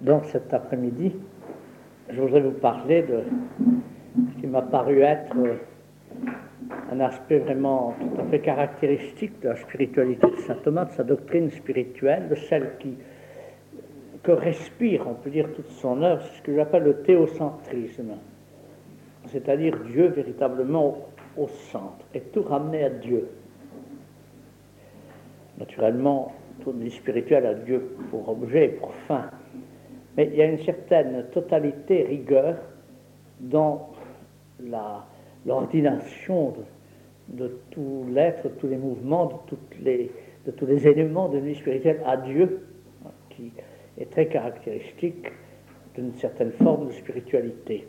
[0.00, 1.12] Donc cet après-midi,
[2.10, 3.22] je voudrais vous parler de
[4.34, 5.34] ce qui m'a paru être
[6.92, 11.04] un aspect vraiment tout à fait caractéristique de la spiritualité de saint Thomas, de sa
[11.04, 12.94] doctrine spirituelle, de celle qui,
[14.22, 18.16] que respire, on peut dire, toute son œuvre, c'est ce que j'appelle le théocentrisme,
[19.26, 23.28] c'est-à-dire Dieu véritablement au centre et tout ramener à Dieu.
[25.58, 26.32] Naturellement,
[26.62, 29.30] tout le spirituel a Dieu pour objet, pour fin.
[30.16, 32.56] Mais il y a une certaine totalité, rigueur
[33.40, 33.90] dans
[35.44, 36.54] l'ordination
[37.28, 39.42] de, de, tout l'être, tous les mouvements,
[39.82, 40.08] de,
[40.46, 42.66] de tous les éléments de vie spirituelle à Dieu,
[43.30, 43.52] qui
[43.98, 45.26] est très caractéristique
[45.94, 47.86] d'une certaine forme de spiritualité.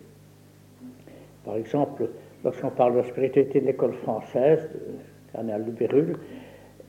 [1.45, 2.09] Par exemple,
[2.43, 6.17] lorsqu'on parle de la spiritualité de l'école française, de Cardinal de Bérulle,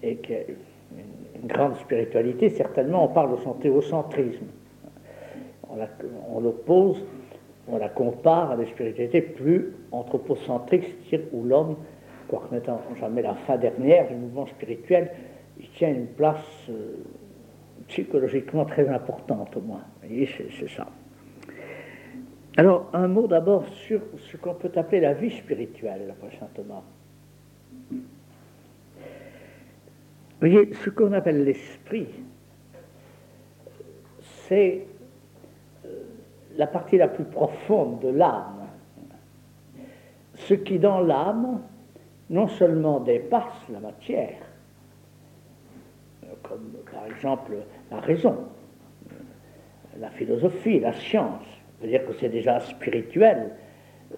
[0.03, 4.47] et qui est une, une grande spiritualité, certainement on parle de son théocentrisme
[5.71, 7.05] on l'oppose,
[7.69, 11.77] on, la compare à des spiritualités plus anthropocentriques, c'est-à-dire où l'homme,
[12.29, 15.11] quoique n'étant jamais la fin dernière du mouvement spirituel,
[15.61, 16.97] il tient une place euh,
[17.89, 19.83] psychologiquement très importante au moins.
[20.03, 20.87] Vous voyez, c'est ça.
[22.57, 26.83] Alors, un mot d'abord sur ce qu'on peut appeler la vie spirituelle, après saint Thomas.
[27.91, 27.99] Vous
[30.41, 32.09] voyez, ce qu'on appelle l'esprit,
[34.49, 34.87] c'est
[36.59, 38.67] la partie la plus profonde de l'âme.
[40.35, 41.63] Ce qui dans l'âme
[42.31, 44.37] non seulement dépasse la matière,
[46.43, 47.53] comme par exemple
[47.91, 48.37] la raison,
[49.99, 51.45] la philosophie, la science,
[51.81, 53.53] veut dire que c'est déjà spirituel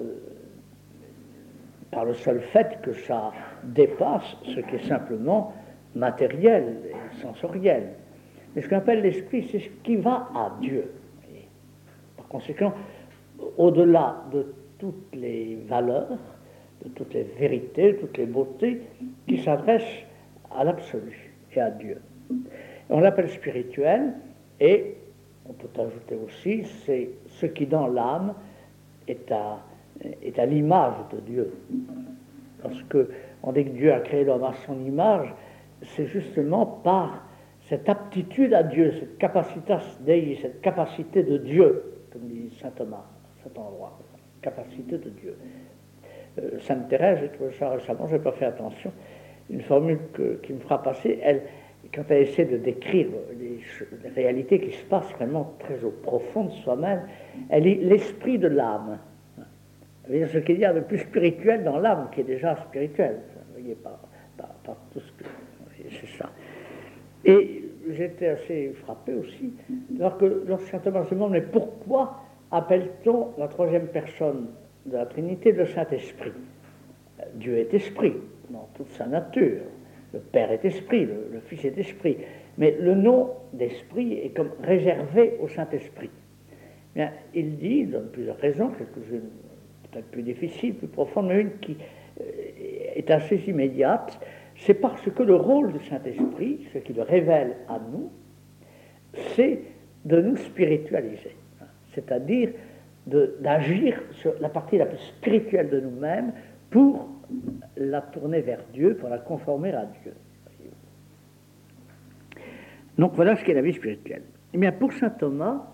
[0.00, 0.04] euh,
[1.90, 5.52] par le seul fait que ça dépasse ce qui est simplement
[5.94, 7.90] matériel et sensoriel.
[8.54, 10.90] Mais ce qu'on appelle l'esprit, c'est ce qui va à Dieu
[12.30, 12.72] conséquent,
[13.58, 16.16] au-delà de toutes les valeurs,
[16.82, 18.80] de toutes les vérités, de toutes les beautés,
[19.28, 20.04] qui s'adressent
[20.50, 22.00] à l'absolu et à Dieu.
[22.88, 24.14] On l'appelle spirituel
[24.58, 24.94] et
[25.48, 28.34] on peut ajouter aussi, c'est ce qui dans l'âme
[29.06, 29.58] est à,
[30.22, 31.52] est à l'image de Dieu.
[32.62, 32.96] Lorsque
[33.42, 35.34] on dit que Dieu a créé l'homme à son image,
[35.82, 37.26] c'est justement par
[37.62, 39.74] cette aptitude à Dieu, cette capacité,
[40.40, 41.99] cette capacité de Dieu
[42.60, 43.04] saint Thomas,
[43.42, 43.98] cet endroit,
[44.42, 45.36] capacité de Dieu.
[46.38, 48.92] Euh, Sainte Thérèse, j'ai trouvé ça récemment, je n'ai pas fait attention,
[49.48, 49.98] une formule
[50.42, 51.42] qui me fera passer, elle,
[51.94, 53.60] quand elle essaie de décrire les,
[54.14, 57.02] réalités qui se passent vraiment très au profond de soi-même,
[57.48, 58.98] elle est l'esprit de l'âme.
[60.08, 63.20] Ce qu'il y a de plus spirituel dans l'âme, qui est déjà spirituel.
[63.48, 64.00] Vous voyez, pas,
[64.36, 65.24] pas, tout ce que.
[65.88, 66.28] C'est ça.
[67.24, 69.52] Et j'étais assez frappé aussi
[69.96, 74.48] voir que lorsque saint Thomas se demande mais pourquoi appelle-t-on la troisième personne
[74.86, 76.32] de la Trinité le Saint-Esprit?
[77.34, 78.14] Dieu est esprit
[78.50, 79.62] dans toute sa nature.
[80.12, 82.16] Le Père est esprit, le, Fils est esprit.
[82.58, 86.10] Mais le nom d'esprit est comme réservé au Saint-Esprit.
[87.34, 89.30] Il dit, il donne plusieurs raisons, quelques-unes
[89.90, 91.76] peut-être plus difficiles, plus profondes, mais une qui
[92.20, 92.24] euh,
[92.96, 94.20] est assez immédiate
[94.60, 98.10] c'est parce que le rôle du Saint-Esprit, ce qui le révèle à nous,
[99.34, 99.60] c'est
[100.04, 101.34] de nous spiritualiser,
[101.94, 102.50] c'est-à-dire
[103.06, 106.32] d'agir sur la partie la plus spirituelle de nous-mêmes
[106.70, 107.08] pour
[107.76, 110.14] la tourner vers Dieu, pour la conformer à Dieu.
[112.98, 114.22] Donc voilà ce qu'est la vie spirituelle.
[114.52, 115.66] Eh bien, pour saint Thomas,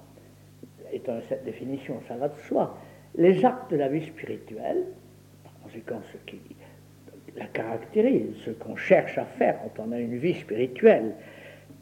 [0.93, 2.79] étant cette définition, ça va de soi,
[3.17, 4.85] les actes de la vie spirituelle,
[5.43, 6.39] par conséquent ce qui
[7.37, 11.13] la caractérise, ce qu'on cherche à faire quand on a une vie spirituelle,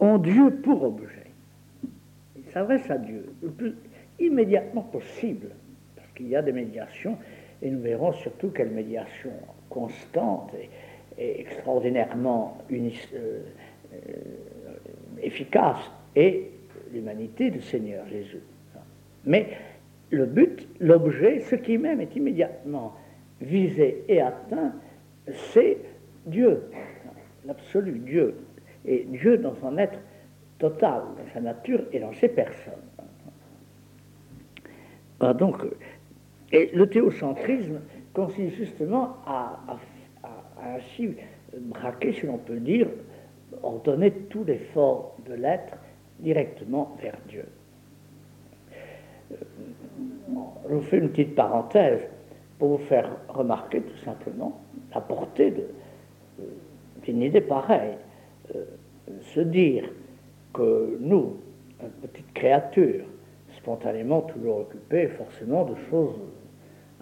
[0.01, 1.31] ont Dieu pour objet.
[2.37, 3.27] Il s'adresse à Dieu
[4.19, 5.51] immédiatement possible,
[5.97, 7.17] parce qu'il y a des médiations,
[7.63, 9.31] et nous verrons surtout quelle médiation
[9.69, 13.99] constante et, extraordinairement euh, euh,
[15.23, 15.79] efficace
[16.17, 16.51] est
[16.93, 18.43] l'humanité du Seigneur Jésus.
[19.25, 19.47] Mais
[20.11, 22.95] le but, l'objet, ce qui même est immédiatement
[23.41, 24.73] visé et atteint,
[25.53, 25.79] c'est
[26.27, 26.65] Dieu,
[27.47, 28.35] l'absolu Dieu,
[28.85, 29.99] et Dieu dans son être
[30.59, 32.75] total, dans sa nature et dans ses personnes.
[35.21, 35.57] Donc,
[36.53, 37.81] et le théocentrisme
[38.13, 39.59] consiste justement à,
[40.63, 41.15] ainsi
[41.59, 42.89] braquer, si l'on peut dire,
[43.63, 45.77] ordonner tout l'effort de l'être
[46.21, 47.45] directement vers Dieu.
[49.33, 49.37] Euh,
[50.69, 52.01] je vous fais une petite parenthèse
[52.59, 54.61] pour vous faire remarquer tout simplement
[54.95, 55.53] la portée
[57.03, 57.97] d'une idée pareille.
[58.55, 58.65] Euh,
[59.35, 59.91] se dire
[60.53, 61.37] que nous,
[61.83, 63.05] une petite créature,
[63.65, 66.15] spontanément toujours occupé forcément de choses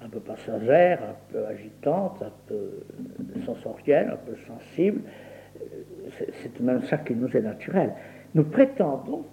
[0.01, 2.71] un peu passagères, un peu agitantes, un peu
[3.45, 5.01] sensorielles, un peu sensibles.
[6.41, 7.93] C'est même ça qui nous est naturel.
[8.35, 9.25] Nous prétendons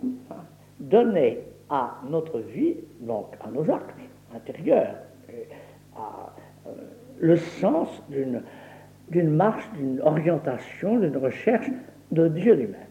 [0.79, 1.39] donner
[1.69, 3.95] à notre vie, donc à nos actes
[4.35, 4.95] intérieurs,
[5.29, 6.71] euh,
[7.19, 11.69] le sens d'une marche, d'une orientation, d'une recherche
[12.11, 12.87] de Dieu lui-même,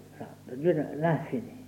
[0.50, 1.58] de Dieu l'infini.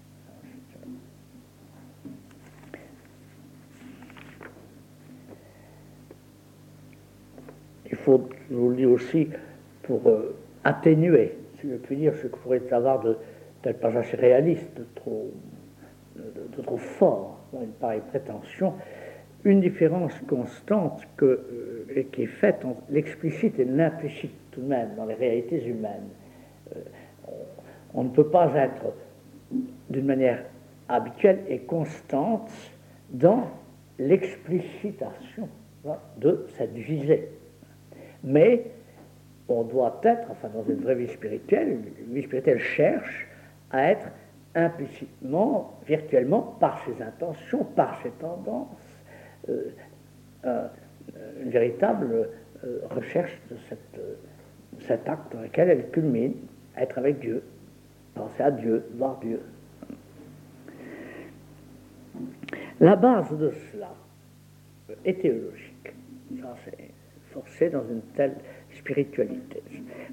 [7.90, 9.29] Il faut, je vous le dis aussi,
[9.83, 13.17] pour euh, atténuer, si je puis dire, ce que pourrait avoir de
[13.63, 15.31] tel pas assez réaliste, de trop,
[16.77, 18.75] fort dans une pareille prétention,
[19.45, 24.95] une différence constante que, euh, qui est faite entre l'explicite et l'implicite tout de même
[24.97, 26.09] dans les réalités humaines.
[26.75, 26.81] Euh,
[27.95, 28.95] on, ne peut pas être
[29.89, 30.45] d'une manière
[30.89, 32.51] habituelle et constante
[33.11, 33.49] dans
[33.99, 35.49] l'explicitation
[35.87, 37.29] hein, de cette visée.
[38.25, 38.67] Mais
[39.49, 43.27] on doit être, enfin dans une vraie vie spirituelle, une vie spirituelle cherche
[43.71, 44.07] à être
[44.55, 48.99] implicitement, virtuellement, par ses intentions, par ses tendances,
[49.49, 49.71] euh,
[50.45, 50.69] euh,
[51.43, 52.29] une véritable
[52.65, 53.57] euh, recherche de
[54.81, 56.35] cet acte dans lequel elle culmine,
[56.77, 57.43] être avec Dieu,
[58.15, 59.41] penser à Dieu, voir Dieu.
[62.81, 63.93] La base de cela
[65.05, 65.93] est théologique.
[66.41, 66.90] Ça, c'est
[67.33, 68.37] forcé dans une telle
[68.77, 69.63] spiritualité.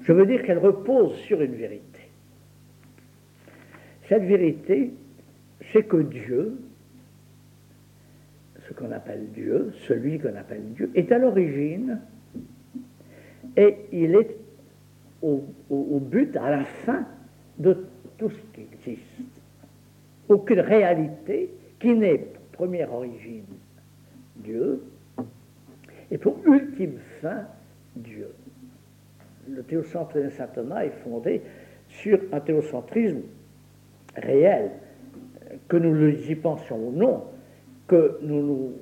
[0.02, 2.00] Je veux dire qu'elle repose sur une vérité.
[4.08, 4.92] Cette vérité,
[5.72, 6.58] c'est que Dieu,
[8.66, 12.00] ce qu'on appelle Dieu, celui qu'on appelle Dieu, est à l'origine
[13.56, 14.36] et il est
[15.22, 15.42] au,
[16.00, 17.04] but, à la fin
[17.58, 17.86] de
[18.18, 19.02] tout ce qui existe.
[20.28, 21.50] Aucune réalité
[21.80, 23.44] qui n'est première origine
[24.36, 24.82] Dieu
[26.10, 27.46] et pour ultime fin
[27.96, 28.28] Dieu.
[29.48, 31.42] Le théocentrisme de saint Thomas est fondé
[31.88, 33.22] sur un théocentrisme
[34.16, 34.70] réel,
[35.68, 37.24] que nous y pensions ou non,
[37.86, 38.74] que nous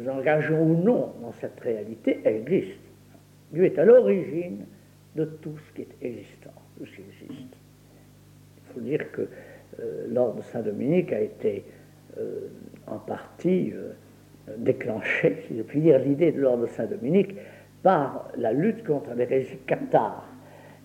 [0.00, 2.80] nous engageons ou non dans cette réalité, elle existe.
[3.52, 4.64] Dieu est à l'origine
[5.16, 7.56] de tout ce qui est existant, tout ce qui existe.
[8.56, 9.22] Il faut dire que
[9.80, 11.64] euh, l'ordre de Saint-Dominique a été
[12.18, 12.48] euh,
[12.86, 13.92] en partie euh,
[14.56, 17.36] déclenché, si je puis dire, l'idée de l'ordre Saint-Dominique
[17.82, 20.26] par la lutte contre l'hérésie cathare.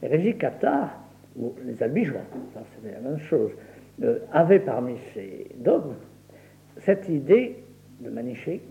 [0.01, 0.97] L'hérésie cathare,
[1.37, 2.21] ou les albigeois,
[2.53, 3.51] c'est la même chose,
[4.03, 5.95] euh, avait parmi ses dogmes
[6.81, 7.63] cette idée
[8.01, 8.61] de manichéiste,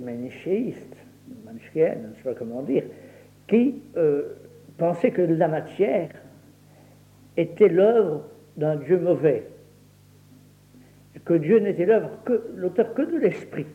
[1.45, 2.85] manichéenne, je ne sais pas comment dire,
[3.47, 4.35] qui euh,
[4.77, 6.11] pensait que la matière
[7.37, 8.25] était l'œuvre
[8.57, 9.45] d'un Dieu mauvais,
[11.25, 13.67] que Dieu n'était l'œuvre que l'auteur que de l'esprit.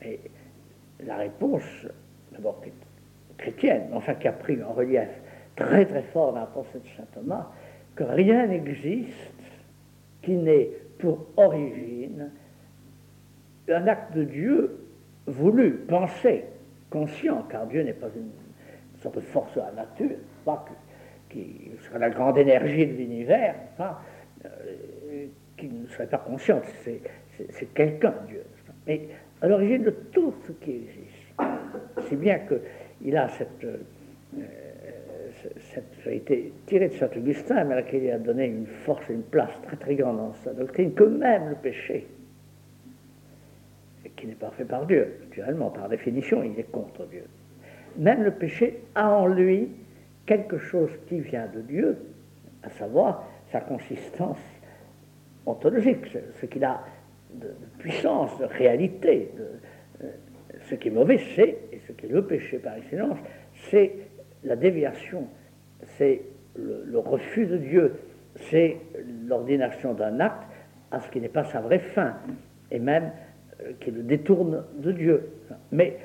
[0.00, 0.18] Mais
[1.04, 1.86] la réponse,
[2.32, 2.60] d'abord
[3.36, 5.08] chrétienne, enfin qui a pris un relief
[5.56, 7.50] très très fort dans la pensée de saint Thomas,
[7.94, 9.32] que rien n'existe
[10.22, 12.30] qui n'est pour origine
[13.68, 14.78] un acte de Dieu
[15.26, 16.44] voulu, pensé,
[16.90, 18.30] conscient, car Dieu n'est pas une,
[19.00, 20.64] sorte de force de la nature, pas
[21.28, 28.14] qui serait la grande énergie de l'univers, euh, qui ne serait pas consciente, c'est quelqu'un,
[28.26, 28.42] Dieu.
[29.40, 32.08] À l'origine de tout ce qui existe.
[32.08, 33.64] C'est bien qu'il a cette...
[33.64, 33.76] Euh,
[35.72, 39.22] cette vérité tirée de Saint Augustin, mais à laquelle il a donné une force une
[39.22, 42.06] place très très grande dans sa doctrine, que même le péché,
[44.16, 47.24] qui n'est pas fait par Dieu, naturellement, par définition, il est contre Dieu.
[47.96, 49.68] Même le péché a en lui
[50.26, 51.96] quelque chose qui vient de Dieu,
[52.62, 54.38] à savoir sa consistance
[55.46, 56.06] ontologique,
[56.40, 56.80] ce qu'il a
[57.34, 59.30] de, puissance, de réalité.
[59.40, 60.06] Euh,
[60.68, 63.18] ce qui est mauvais, c'est, et ce qui est le péché par excellence,
[63.70, 63.92] c'est
[64.44, 65.26] la déviation,
[65.96, 66.22] c'est
[66.56, 67.94] le, refus de Dieu,
[68.50, 68.76] c'est
[69.26, 70.44] l'ordination d'un acte
[70.90, 72.14] à ce qui n'est pas sa vraie fin,
[72.70, 73.12] et même
[73.62, 75.28] euh, qui le détourne de Dieu.
[75.72, 75.98] Mais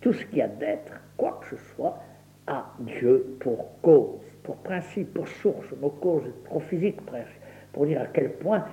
[0.00, 1.98] tout ce qui a d'être, quoi que ce soit,
[2.46, 5.66] a Dieu pour cause, pour principe, pour source.
[5.80, 7.40] Mot cause trop physique presque,
[7.72, 8.64] pour dire à quel point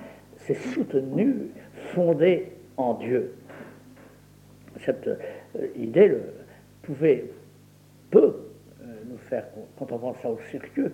[0.46, 1.50] c'est soutenu,
[1.94, 3.34] fondé en Dieu.
[4.84, 6.16] Cette euh, idée
[6.82, 7.24] pouvait,
[8.10, 8.36] peut
[9.28, 9.46] faire,
[9.78, 10.92] quand on pense ça au sérieux,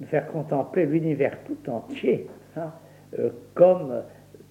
[0.00, 2.26] de faire contempler l'univers tout entier
[2.56, 2.72] hein,
[3.18, 4.02] euh, comme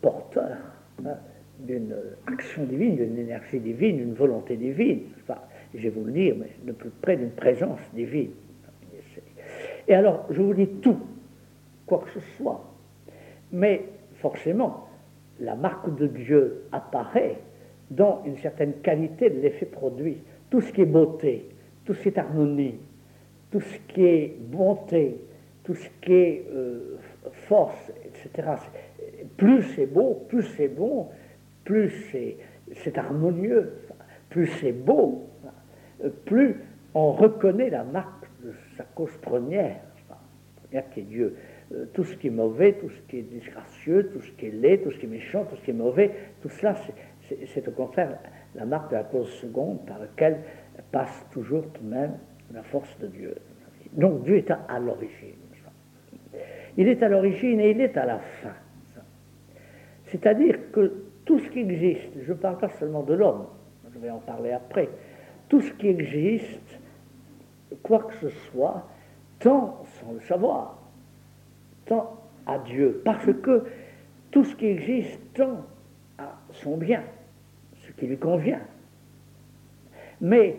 [0.02, 0.58] porteur
[1.06, 1.16] hein,
[1.60, 1.96] d'une
[2.28, 5.02] action divine, d'une énergie divine, d'une volonté divine.
[5.24, 5.40] Enfin,
[5.74, 8.32] je vais vous le dire, mais de plus près d'une présence divine.
[9.88, 11.00] Et alors, je vous dis tout,
[11.86, 12.64] quoi que ce soit.
[13.52, 13.84] Mais
[14.20, 14.88] forcément,
[15.40, 17.38] la marque de Dieu apparaît
[17.92, 20.18] dans une certaine qualité de l'effet produit.
[20.50, 21.50] Tout ce qui est beauté,
[21.86, 22.80] tout ce qui est harmonie,
[23.52, 25.18] tout ce qui est bonté,
[25.64, 26.98] tout ce qui est euh,
[27.48, 28.50] force, etc.
[29.36, 31.08] Plus c'est beau, plus c'est bon,
[31.64, 31.90] plus
[32.74, 33.74] c'est harmonieux,
[34.30, 35.28] plus c'est beau,
[36.26, 36.56] plus
[36.94, 39.80] on reconnaît la marque de sa cause première,
[40.64, 41.36] première qui est Dieu.
[41.74, 44.52] Euh, tout ce qui est mauvais, tout ce qui est disgracieux, tout ce qui est
[44.52, 46.76] laid, tout ce qui est méchant, tout ce qui est mauvais, tout cela,
[47.46, 48.20] c'est au contraire
[48.56, 50.38] la marque de la cause seconde par laquelle
[50.92, 52.18] passe toujours tout de même
[52.54, 53.36] la force de Dieu.
[53.94, 55.36] Donc Dieu est à, l'origine.
[56.78, 58.54] Il est à l'origine et il est à la fin.
[60.06, 63.48] C'est-à-dire que tout ce qui existe, je ne parle pas seulement de l'homme,
[63.94, 64.88] je vais en parler après,
[65.50, 66.80] tout ce qui existe,
[67.84, 68.88] quoi que ce soit,
[69.40, 70.87] tend, sans le savoir,
[71.88, 73.64] tend à Dieu, parce que
[74.32, 75.66] tout ce qui existe tend
[76.18, 77.04] à son bien,
[77.76, 78.62] ce qui lui convient.
[80.22, 80.58] Mais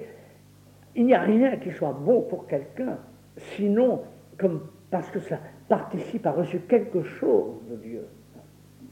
[0.95, 2.99] il n'y a rien qui soit bon pour quelqu'un,
[3.37, 4.03] sinon
[4.37, 8.05] comme parce que ça participe à reçu quelque chose de Dieu.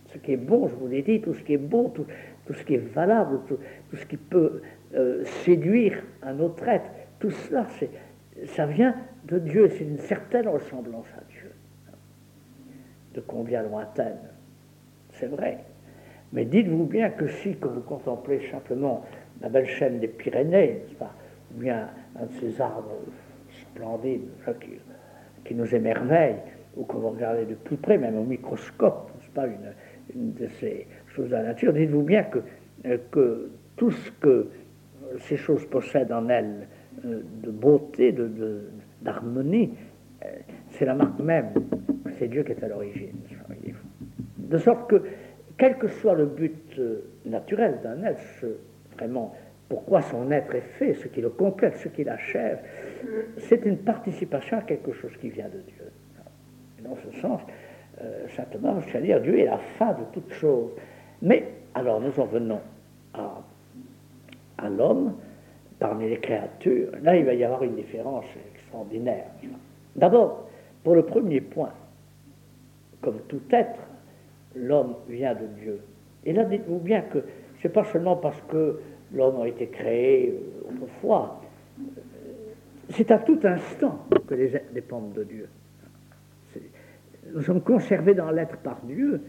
[0.07, 2.07] Ce qui est bon, je vous l'ai dit, tout ce qui est bon, tout,
[2.53, 3.59] ce qui est valable, tout,
[3.95, 4.63] ce qui peut
[4.95, 7.67] euh, séduire un autre être, tout cela,
[8.47, 11.36] ça vient de Dieu, c'est une certaine ressemblance à Dieu
[13.17, 14.19] de combien lointaine.
[15.13, 15.59] C'est vrai.
[16.33, 19.05] Mais dites-vous bien que si, quand vous contemplez simplement
[19.41, 21.13] la belle chaîne des Pyrénées, pas,
[21.55, 21.89] ou bien
[22.21, 22.97] un de ces arbres
[23.63, 24.29] splendides
[25.45, 26.37] qui, nous émerveille,
[26.77, 30.87] ou que vous regardez de plus près, même au microscope, n'est pas, une, de ces
[31.15, 32.41] choses de la nature, dites-vous bien que,
[33.11, 34.49] que tout ce que
[35.21, 36.69] ces choses possèdent en elles
[37.05, 38.15] euh, de beauté,
[39.03, 39.73] d'harmonie,
[40.71, 41.53] c'est la marque même
[42.19, 43.17] c'est Dieu qui est à l'origine.
[44.39, 45.03] De sorte que,
[45.59, 48.21] quel que soit le but euh, naturel d'un être,
[48.97, 49.35] vraiment,
[49.69, 52.61] pourquoi son être est fait, ce qui le complète, ce qui l'achève,
[53.39, 55.91] c'est une participation à quelque chose qui vient de Dieu.
[56.79, 57.41] Et dans ce sens,
[58.01, 60.71] euh, Saint Thomas, à dire, Dieu est la fin de toute chose.
[61.23, 61.45] Mais,
[61.75, 62.61] alors, nous en venons
[63.15, 63.43] à,
[64.59, 65.15] à l'homme,
[65.79, 66.93] parmi les créatures.
[67.03, 69.27] Là, il va y avoir une différence extraordinaire.
[69.97, 70.46] D'abord,
[70.87, 71.73] pour le premier point,
[73.01, 73.81] comme tout être,
[74.55, 75.81] l'homme vient de Dieu.
[76.25, 77.25] Et là, dites-vous bien que
[77.61, 78.79] ce n'est pas seulement parce que
[79.13, 81.43] l'homme a été créé euh, autrefois,
[82.91, 85.49] c'est à tout instant que les êtres dépendent de Dieu.
[87.35, 89.23] Nous sommes conservés dans l'être par Dieu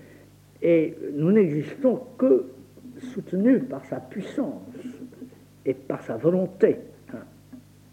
[0.61, 2.51] et nous n'existons que
[2.99, 4.61] soutenus par sa puissance
[5.65, 6.77] et par sa volonté.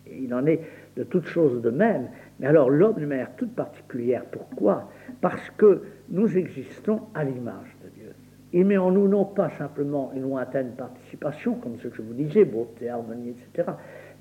[0.06, 0.60] il en est
[0.98, 2.10] de toutes choses de même.
[2.40, 4.90] Mais alors l'homme d'une manière toute particulière, pourquoi?
[5.20, 8.12] Parce que nous existons à l'image de Dieu.
[8.52, 12.14] Il met en nous non pas simplement une lointaine participation, comme ce que je vous
[12.14, 13.70] disais, beauté, harmonie, etc.,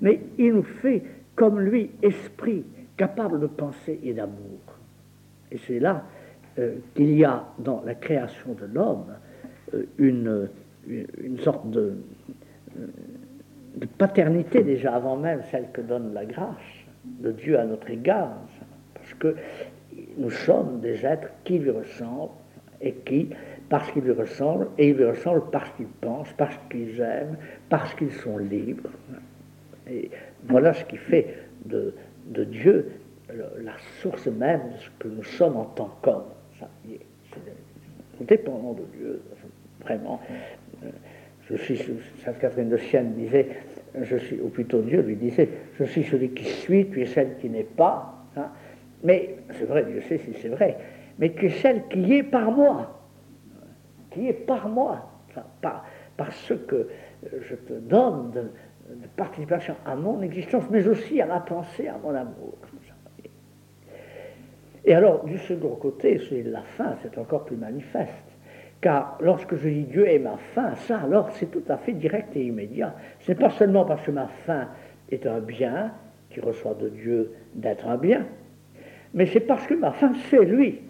[0.00, 1.02] mais il nous fait
[1.34, 2.64] comme lui, esprit,
[2.96, 4.60] capable de pensée et d'amour.
[5.50, 6.04] Et c'est là
[6.58, 9.06] euh, qu'il y a dans la création de l'homme
[9.74, 10.48] euh, une,
[10.86, 11.94] une, sorte de,
[12.76, 18.36] de paternité déjà avant même celle que donne la grâce de Dieu à notre égard,
[18.94, 19.36] parce que
[20.16, 22.32] nous sommes des êtres qui lui ressemblent
[22.80, 23.30] et qui,
[23.68, 27.36] parce qu'ils lui ressemblent, et ils lui ressemblent parce qu'ils pensent, parce qu'ils aiment,
[27.68, 28.90] parce qu'ils sont libres.
[29.90, 30.10] Et
[30.48, 31.94] voilà ce qui fait de,
[32.26, 32.90] de Dieu
[33.32, 36.24] la source même de ce que nous sommes en tant qu'hommes.
[38.20, 39.22] Nous dépendons de Dieu,
[39.80, 40.20] vraiment.
[41.50, 41.78] Je suis,
[42.24, 43.48] Sainte Catherine de Sienne disait,
[44.02, 45.48] je suis, ou plutôt Dieu lui disait,
[45.78, 48.14] je suis celui qui suis, tu es celle qui n'est pas.
[48.36, 48.48] Hein.
[49.02, 50.76] Mais c'est vrai, Dieu sait si c'est vrai,
[51.18, 53.00] mais tu es celle qui est par moi,
[54.10, 55.10] qui est par moi,
[55.60, 55.84] par,
[56.16, 56.88] par, ce que
[57.22, 58.50] je te donne de,
[59.16, 62.58] participation à mon existence, mais aussi à ma pensée, à mon amour.
[64.84, 68.23] Et alors, du second côté, c'est la fin, c'est encore plus manifeste.
[68.84, 72.36] Car lorsque je dis Dieu est ma fin, ça alors c'est tout à fait direct
[72.36, 72.94] et immédiat.
[73.20, 74.68] Ce n'est pas seulement parce que ma fin
[75.10, 75.90] est un bien,
[76.28, 78.26] qui reçoit de Dieu d'être un bien,
[79.14, 80.82] mais c'est parce que ma fin c'est lui.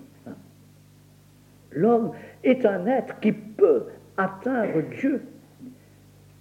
[1.70, 2.10] L'homme
[2.42, 3.84] est un être qui peut
[4.16, 5.22] atteindre Dieu,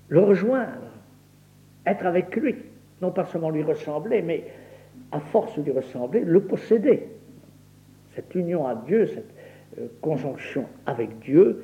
[0.07, 0.89] le rejoindre,
[1.85, 2.55] être avec lui,
[2.99, 4.43] non pas seulement lui ressembler, mais
[5.11, 7.09] à force de lui ressembler, le posséder.
[8.15, 9.42] Cette union à Dieu, cette
[9.79, 11.63] euh, conjonction avec Dieu,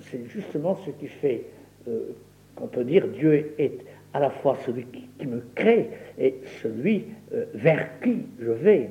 [0.00, 1.44] c'est justement ce qui fait
[1.86, 2.12] euh,
[2.54, 3.84] qu'on peut dire Dieu est
[4.14, 8.90] à la fois celui qui, me crée et celui euh, vers qui je vais.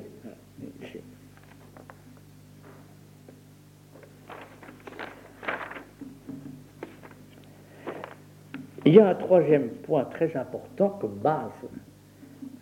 [8.86, 11.50] Il y a un troisième point très important comme base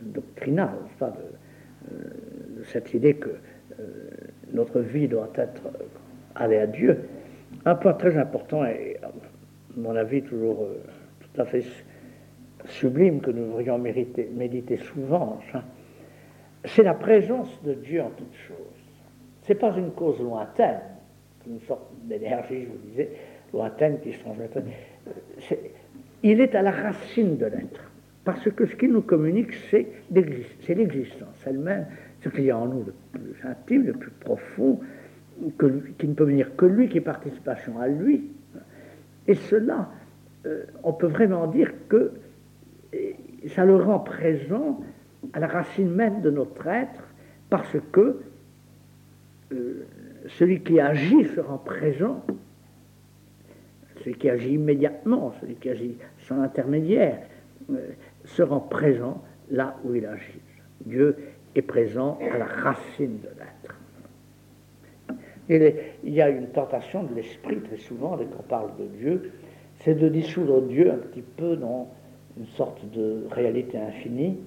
[0.01, 3.37] doctrinale, de, cette idée que
[4.53, 5.63] notre vie doit être
[6.35, 7.09] aller à Dieu.
[7.65, 9.11] Un point très important et, à
[9.77, 10.67] mon avis, toujours
[11.21, 11.65] tout à fait
[12.67, 15.39] sublime que nous devrions méditer souvent,
[16.65, 18.57] c'est la présence de Dieu en toutes choses.
[19.43, 20.81] Ce n'est pas une cause lointaine,
[21.47, 23.11] une sorte d'énergie, je vous disais,
[23.53, 24.51] lointaine qui se transmet.
[26.23, 27.91] Il est à la racine de l'être,
[28.25, 31.87] parce que ce qu'il nous communique, c'est l'existence elle-même,
[32.23, 34.81] ce qu'il y a en nous le plus intime, le plus profond,
[35.99, 38.31] qui ne peut venir que lui, qui est participation à lui.
[39.27, 39.89] Et cela,
[40.47, 42.13] euh, on peut vraiment dire que
[43.49, 44.81] ça le rend présent
[45.33, 47.03] à la racine même de notre être,
[47.51, 48.21] parce que
[49.53, 49.87] euh,
[50.27, 52.25] celui qui agit se rend présent,
[54.01, 57.19] celui qui agit immédiatement, celui qui agit sans intermédiaire,
[57.71, 57.77] euh,
[58.25, 60.41] se rend présent là où il agit.
[60.85, 61.17] Dieu
[61.55, 63.75] est présent à la racine de l'être.
[66.05, 69.33] Il y a une tentation de l'esprit très souvent, dès qu'on parle de Dieu,
[69.81, 71.89] c'est de dissoudre Dieu un petit peu dans
[72.37, 74.39] une sorte de réalité infinie,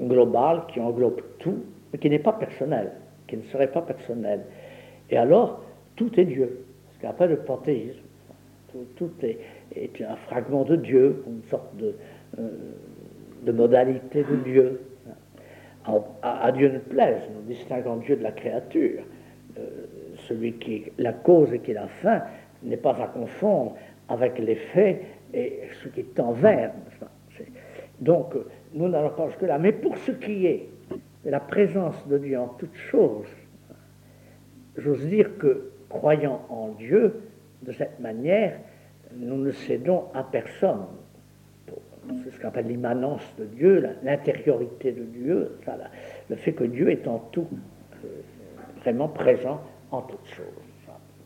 [0.00, 2.92] globale, qui englobe tout, mais qui n'est pas personnelle,
[3.26, 4.44] qui ne serait pas personnelle.
[5.10, 5.62] Et alors,
[5.96, 6.64] tout est Dieu.
[6.86, 8.00] Parce qu'après le panthéisme,
[8.96, 9.38] tout, est,
[10.02, 11.94] un fragment de Dieu, une sorte de,
[12.38, 12.48] euh,
[13.42, 14.80] de modalité de Dieu.
[16.22, 19.02] À, Dieu ne plaise, nous distinguons Dieu de la créature.
[19.58, 19.86] Euh,
[20.28, 22.22] celui qui est la cause et qui est la fin
[22.62, 23.76] n'est pas à confondre
[24.08, 25.02] avec les faits
[25.32, 26.72] et ce qui est envers.
[28.00, 28.34] Donc,
[28.74, 29.58] nous n'allons pas jusque-là.
[29.58, 30.68] Mais pour ce qui est
[31.24, 33.26] de la présence de Dieu en toutes choses,
[34.76, 37.22] j'ose dire que, croyant en Dieu,
[37.62, 38.58] de cette manière,
[39.14, 40.86] nous ne cédons à personne.
[42.22, 45.58] C'est ce qu'on appelle l'immanence de Dieu, l'intériorité de Dieu,
[46.28, 47.46] le fait que Dieu est en tout,
[48.04, 48.08] euh,
[48.80, 50.46] vraiment présent en toutes choses.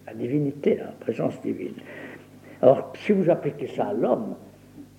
[0.07, 1.75] La divinité, la présence divine.
[2.63, 4.35] Alors, si vous appliquez ça à l'homme,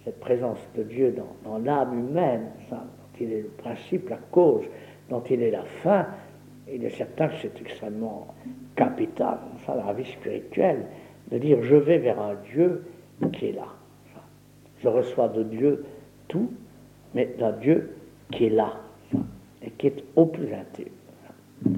[0.04, 2.78] cette présence de Dieu dans, l'âme humaine, dont
[3.20, 4.66] il est le principe, la cause,
[5.10, 6.08] dont il est la fin,
[6.72, 8.34] il est certain que c'est extrêmement
[8.76, 10.86] capital, ça, la vie spirituelle,
[11.32, 12.84] de dire je vais vers un Dieu
[13.34, 13.68] qui est là.
[14.82, 15.86] Je reçois de Dieu
[16.28, 16.52] tout,
[17.14, 17.92] mais d'un Dieu
[18.32, 18.74] qui est là,
[19.62, 21.78] et qui est au plus intime.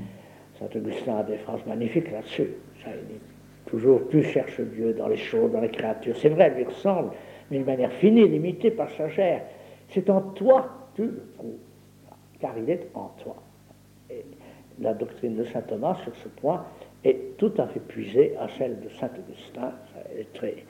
[0.60, 2.50] Saint Augustin a des phrases magnifiques là-dessus.
[2.86, 3.22] Il dit
[3.66, 6.16] toujours, tu cherches Dieu dans les choses, dans les créatures.
[6.18, 7.12] C'est vrai, lui ressemble,
[7.50, 9.44] mais d'une manière finie, limitée, passagère.
[9.90, 11.58] C'est en toi tu le trouves,
[12.40, 13.36] car il est en toi.
[14.80, 16.66] La doctrine de saint Thomas sur ce point
[17.04, 19.72] est tout à fait puisée à celle de saint Augustin.
[20.18, 20.64] Elle très.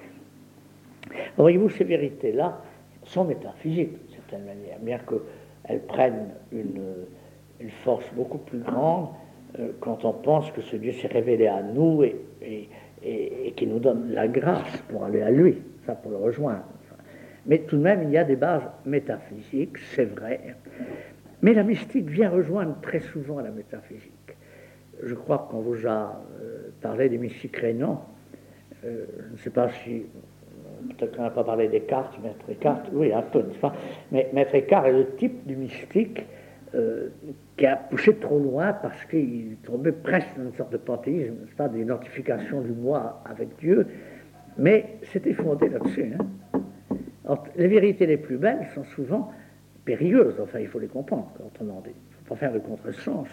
[1.37, 2.61] Voyez-vous, ces vérités-là
[3.03, 7.05] sont métaphysiques d'une certaine manière, bien qu'elles prennent une,
[7.83, 9.07] force beaucoup plus grande
[9.57, 12.67] euh, quand on pense que ce Dieu s'est révélé à nous et, et
[13.03, 16.63] et, qui nous donne la grâce pour aller à lui, ça pour le rejoindre.
[17.45, 20.55] Mais tout de même, il y a des bases métaphysiques, c'est vrai.
[21.41, 24.37] Mais la mystique vient rejoindre très souvent la métaphysique.
[25.03, 28.07] Je crois qu'on vous a euh, parlé des mystiques rénants.
[28.85, 30.05] Euh, je ne sais pas si.
[30.89, 33.73] Peut-être qu'on n'a pas parlé des cartes, Maître Eckhart, oui, un peu, n'est-ce pas?
[34.11, 36.25] Mais Maître Eckhart est le type du mystique
[36.75, 37.09] euh,
[37.57, 41.69] qui a poussé trop loin parce qu'il tombait presque dans une sorte de panthéisme, pas,
[41.69, 43.85] d'identification du moi avec Dieu,
[44.57, 46.13] mais c'était fondé là-dessus.
[47.27, 47.37] Hein.
[47.55, 49.31] les vérités les plus belles sont souvent
[49.85, 51.91] périlleuses, enfin il faut les comprendre, autrement dit.
[51.91, 53.27] Il ne faut pas faire de contresens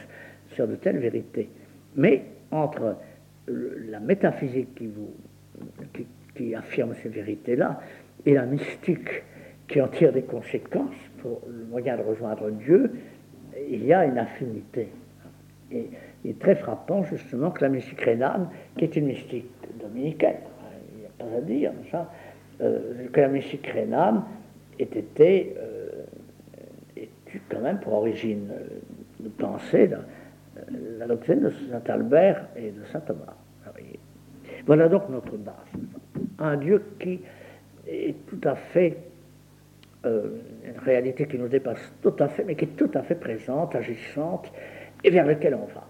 [0.53, 1.49] sur de telles vérités.
[1.97, 2.97] Mais entre
[3.47, 5.15] la métaphysique qui, vous,
[6.41, 7.81] qui affirme ces vérités-là
[8.25, 9.23] et la mystique
[9.69, 12.91] qui en tire des conséquences pour le moyen de rejoindre Dieu,
[13.69, 14.89] il y a une affinité.
[15.71, 15.87] Et
[16.25, 19.51] il est très frappant justement que la mystique rénane, qui est une mystique
[19.81, 20.39] dominicaine,
[20.95, 22.11] il n'y a pas à dire, ça,
[22.61, 24.25] euh, que la mystique rénane
[24.79, 27.05] ait été, euh,
[27.49, 29.91] quand même pour origine euh, de pensée
[30.99, 33.35] la, doctrine de Saint Albert et de Saint Thomas.
[34.67, 35.55] Voilà donc notre base.
[36.41, 37.21] Un Dieu qui
[37.87, 38.97] est tout à fait
[40.07, 43.15] euh, une réalité qui nous dépasse tout à fait, mais qui est tout à fait
[43.15, 44.51] présente, agissante,
[45.05, 45.87] et vers lequel on va.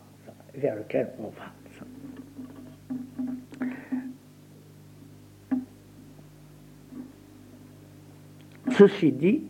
[0.57, 1.53] Vers lequel on va.
[8.73, 9.45] Ceci dit,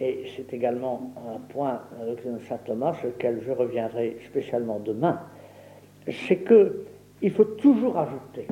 [0.00, 5.20] et c'est également un point doctrine de saint Thomas sur lequel je reviendrai spécialement demain,
[6.10, 6.84] c'est que
[7.20, 8.48] il faut toujours ajouter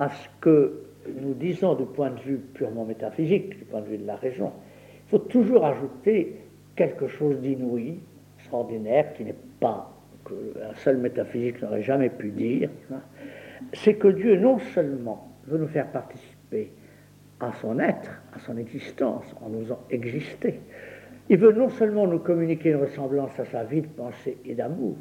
[0.00, 0.72] à ce que
[1.20, 4.50] nous disons du point de vue purement métaphysique, du point de vue de la raison,
[5.06, 6.36] il faut toujours ajouter
[6.74, 8.00] quelque chose d'inouï,
[8.38, 9.92] extraordinaire, qui n'est pas,
[10.26, 13.00] qu'un seul métaphysique n'aurait jamais pu dire, hein.
[13.74, 16.72] c'est que Dieu non seulement veut nous faire participer
[17.38, 20.60] à son être, à son existence, en nous faisant exister,
[21.28, 24.96] il veut non seulement nous communiquer une ressemblance à sa vie de pensée et d'amour,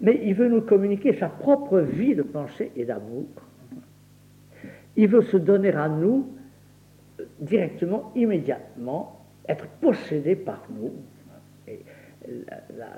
[0.00, 3.26] mais il veut nous communiquer sa propre vie de pensée et d'amour.
[4.96, 6.26] Il veut se donner à nous
[7.40, 10.92] directement, immédiatement, être possédé par nous.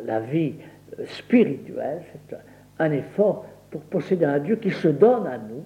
[0.05, 0.55] La, vie
[1.07, 2.37] spirituelle, c'est
[2.79, 5.65] un effort pour posséder un Dieu qui se donne à nous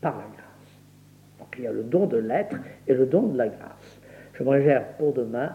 [0.00, 1.38] par la grâce.
[1.38, 4.00] Donc il y a le don de l'être et le don de la grâce.
[4.34, 5.52] Je me réserve pour demain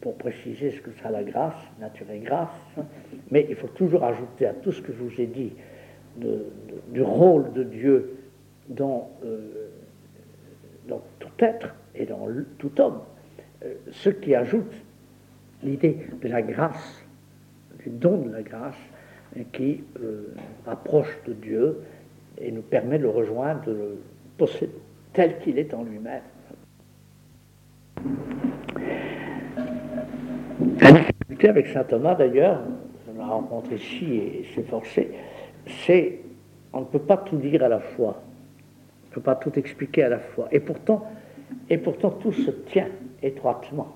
[0.00, 2.50] pour préciser ce que c'est la grâce, nature et grâce,
[3.30, 5.52] mais il faut toujours ajouter à tout ce que je vous ai dit
[6.88, 8.23] du rôle de Dieu
[8.68, 9.68] dans, euh,
[10.88, 12.26] dans, tout être et dans
[12.58, 13.00] tout homme,
[13.64, 14.72] euh, ce qui ajoute
[15.62, 17.04] l'idée de la grâce,
[17.82, 18.78] du don de la grâce,
[19.52, 20.32] qui euh,
[20.66, 21.80] approche de Dieu
[22.38, 23.98] et nous permet de le rejoindre, de le
[24.38, 24.72] posséder
[25.12, 26.22] tel qu'il est en lui-même.
[30.80, 32.60] La difficulté avec saint Thomas, d'ailleurs,
[33.08, 35.10] on l'a rencontré ici et s'est forcé,
[35.86, 36.20] c'est
[36.72, 38.20] on ne peut pas tout dire à la fois,
[39.14, 40.48] ne peut pas tout expliquer à la fois.
[40.50, 41.06] Et pourtant,
[41.70, 42.88] et pourtant tout se tient
[43.22, 43.94] étroitement.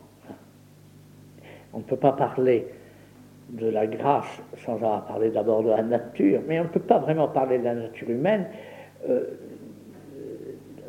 [1.73, 2.67] On ne peut pas parler
[3.51, 6.99] de la grâce sans avoir parlé d'abord de la nature, mais on ne peut pas
[6.99, 8.47] vraiment parler de la nature humaine
[9.09, 9.25] euh,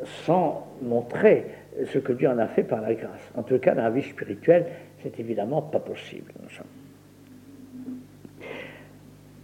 [0.04, 1.46] sans montrer
[1.86, 3.30] ce que Dieu en a fait par la grâce.
[3.36, 4.66] En tout cas, dans la vie spirituelle,
[5.02, 6.32] c'est évidemment pas possible.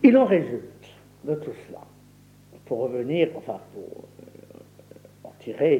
[0.03, 0.62] Il en résulte
[1.25, 1.81] de tout cela,
[2.66, 4.05] pour revenir, enfin, pour
[5.48, 5.78] euh,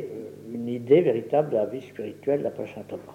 [0.53, 3.15] une idée véritable de la vie spirituelle d'après saint Thomas.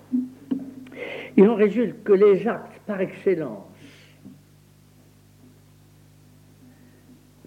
[1.38, 3.68] Il en résulte que les actes par excellence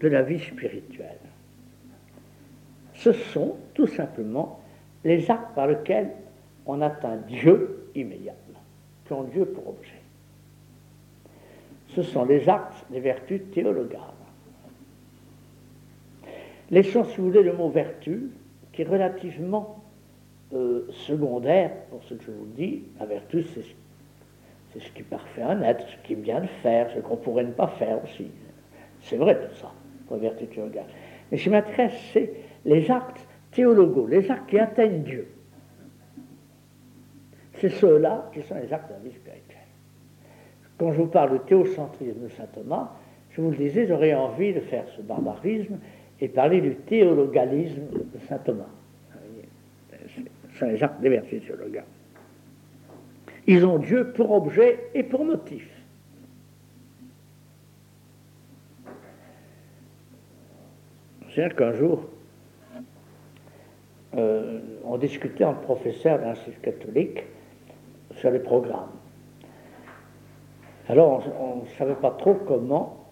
[0.01, 1.19] de la vie spirituelle,
[2.95, 4.61] ce sont tout simplement
[5.05, 6.11] les actes par lesquels
[6.67, 8.61] on atteint Dieu immédiatement
[9.07, 10.01] qui ont Dieu pour objet.
[11.89, 14.01] Ce sont les actes des vertus théologales.
[16.71, 18.31] Laissons, si vous voulez, le mot vertu,
[18.75, 19.83] qui est relativement
[20.53, 22.85] euh, secondaire pour ce que je vous dis.
[22.99, 23.63] La vertu, c'est
[24.81, 27.53] ce, qui parfait un être, ce qui est bien de faire, ce qu'on pourrait ne
[27.53, 28.31] pas faire aussi.
[29.01, 29.73] C'est vrai tout ça,
[30.07, 30.87] pour les vertus théologales.
[31.31, 32.33] Mais ce qui m'intéresse, c'est
[32.65, 35.29] les actes théologaux, les actes qui atteignent Dieu.
[37.55, 39.59] C'est ceux-là qui sont les actes de la vie spirituelle.
[40.79, 42.91] Quand je vous parle de théocentrisme de saint Thomas,
[43.31, 45.79] je vous le disais, j'aurais envie de faire ce barbarisme
[46.21, 48.69] et parler du théologalisme de saint Thomas.
[50.61, 51.85] Actes des vertus théologales.
[53.47, 55.69] Ils ont Dieu pour objet et pour motif.
[61.29, 62.05] C'est-à-dire qu'un jour,
[64.17, 67.25] euh, on discutait entre professeurs d'institut catholique
[68.13, 68.93] sur les programmes.
[70.89, 73.09] Alors on ne savait pas trop comment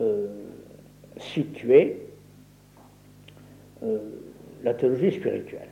[0.00, 0.26] euh,
[1.18, 2.03] situer
[3.84, 3.98] euh,
[4.62, 5.68] la théologie spirituelle.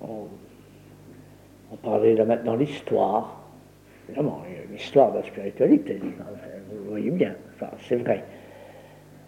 [0.00, 0.26] On,
[1.82, 3.40] parlait de la mettre dans l'histoire.
[4.08, 7.34] Évidemment, il y a l'histoire de la spiritualité, vous voyez bien,
[7.88, 8.24] c'est vrai.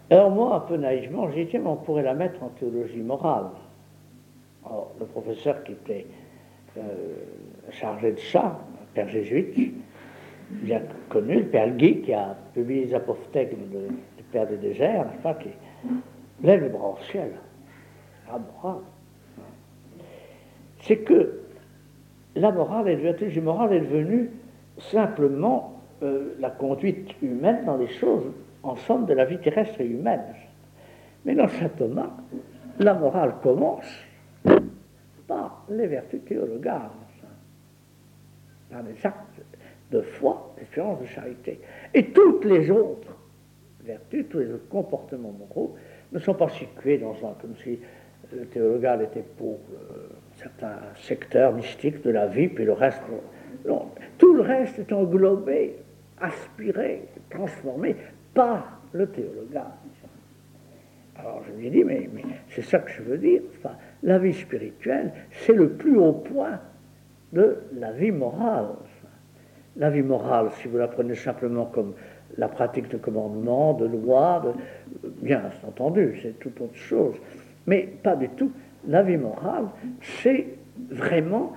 [0.09, 3.47] Alors moi, un peu naïvement, j'ai dit, on pourrait la mettre en théologie morale.
[4.65, 6.05] Alors, le professeur qui était
[6.77, 6.81] euh,
[7.71, 8.59] chargé de ça,
[8.93, 9.55] père jésuite,
[10.61, 13.67] bien connu, le père Guy, qui a publié les apophthegmes
[14.17, 15.49] du père des déserts, pas, qui
[16.43, 17.31] lève le bras au ciel.
[18.27, 18.83] La morale.
[20.81, 21.41] C'est que
[22.35, 24.29] la morale, la vertu morale est devenue
[24.77, 28.25] simplement euh, la conduite humaine dans les choses,
[28.63, 30.23] en somme, de la vie terrestre et humaine.
[31.23, 32.11] Mais dans saint Thomas,
[32.79, 33.89] la morale commence
[35.27, 36.91] par les vertus théologales,
[38.69, 39.41] par les actes
[39.95, 41.59] de foi, d'espérance, de charité.
[41.93, 43.15] Et toutes les autres
[43.83, 45.75] vertus, tous les autres comportements moraux
[46.11, 47.79] ne sont pas situés dans un, comme si
[48.33, 53.01] le théologal était pour euh, certains secteurs mystiques de la vie, puis le reste.
[53.65, 55.75] Non, tout le reste est englobé,
[56.19, 57.95] aspiré, transformé
[58.33, 59.71] par le théologal.
[61.17, 63.41] Alors je lui dit, mais, mais c'est ça que je veux dire.
[63.57, 66.59] Enfin, la vie spirituelle, c'est le plus haut point
[67.31, 68.75] de la vie morale.
[69.77, 71.93] La vie morale, si vous la prenez simplement comme
[72.37, 77.15] la pratique de commandements, de lois, de, bien entendu, c'est tout autre chose,
[77.67, 78.51] mais pas du tout.
[78.87, 79.65] La vie morale,
[80.01, 80.47] c'est
[80.89, 81.53] vraiment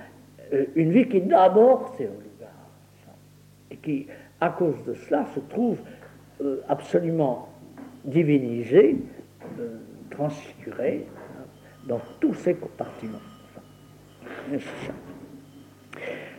[0.53, 2.25] euh, une vie qui d'abord théologale,
[3.71, 4.07] et qui,
[4.41, 5.79] à cause de cela, se trouve
[6.41, 7.49] euh, absolument
[8.05, 8.97] divinisée,
[9.59, 9.77] euh,
[10.11, 11.45] transfigurée hein,
[11.87, 13.19] dans tous ses compartiments.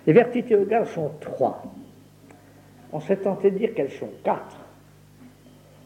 [0.06, 1.62] Les vertus théologales sont trois.
[2.92, 4.58] On s'est tenté de dire qu'elles sont quatre.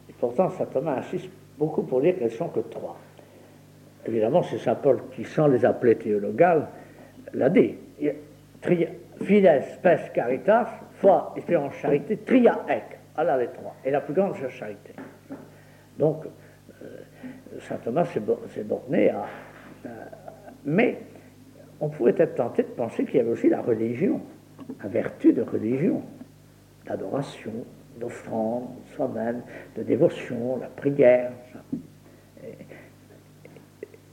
[0.10, 2.98] Et pourtant, saint Thomas insiste beaucoup pour dire qu'elles sont que trois.
[4.06, 6.68] Évidemment, c'est saint Paul qui, sans les appeler théologales,
[7.34, 7.76] l'a dit.
[9.22, 12.98] Fides, spes, caritas, foi, espérance, charité, tria, ec.
[13.16, 13.76] Voilà les trois.
[13.86, 14.94] Et la plus grande, c'est la charité.
[15.98, 16.88] Donc, euh,
[17.60, 19.26] saint Thomas s'est borné à.
[20.66, 20.98] mais
[21.84, 24.22] on pouvait être tenté de penser qu'il y avait aussi la religion,
[24.82, 26.02] la vertu de religion,
[26.86, 27.52] d'adoration,
[28.00, 29.42] d'offrande, soi-même,
[29.76, 31.34] de dévotion, la prière.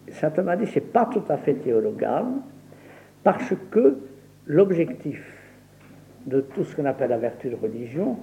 [0.09, 2.24] Saint Thomas dit que ce n'est pas tout à fait théologal,
[3.22, 3.98] parce que
[4.46, 5.24] l'objectif
[6.26, 8.16] de tout ce qu'on appelle la vertu de religion,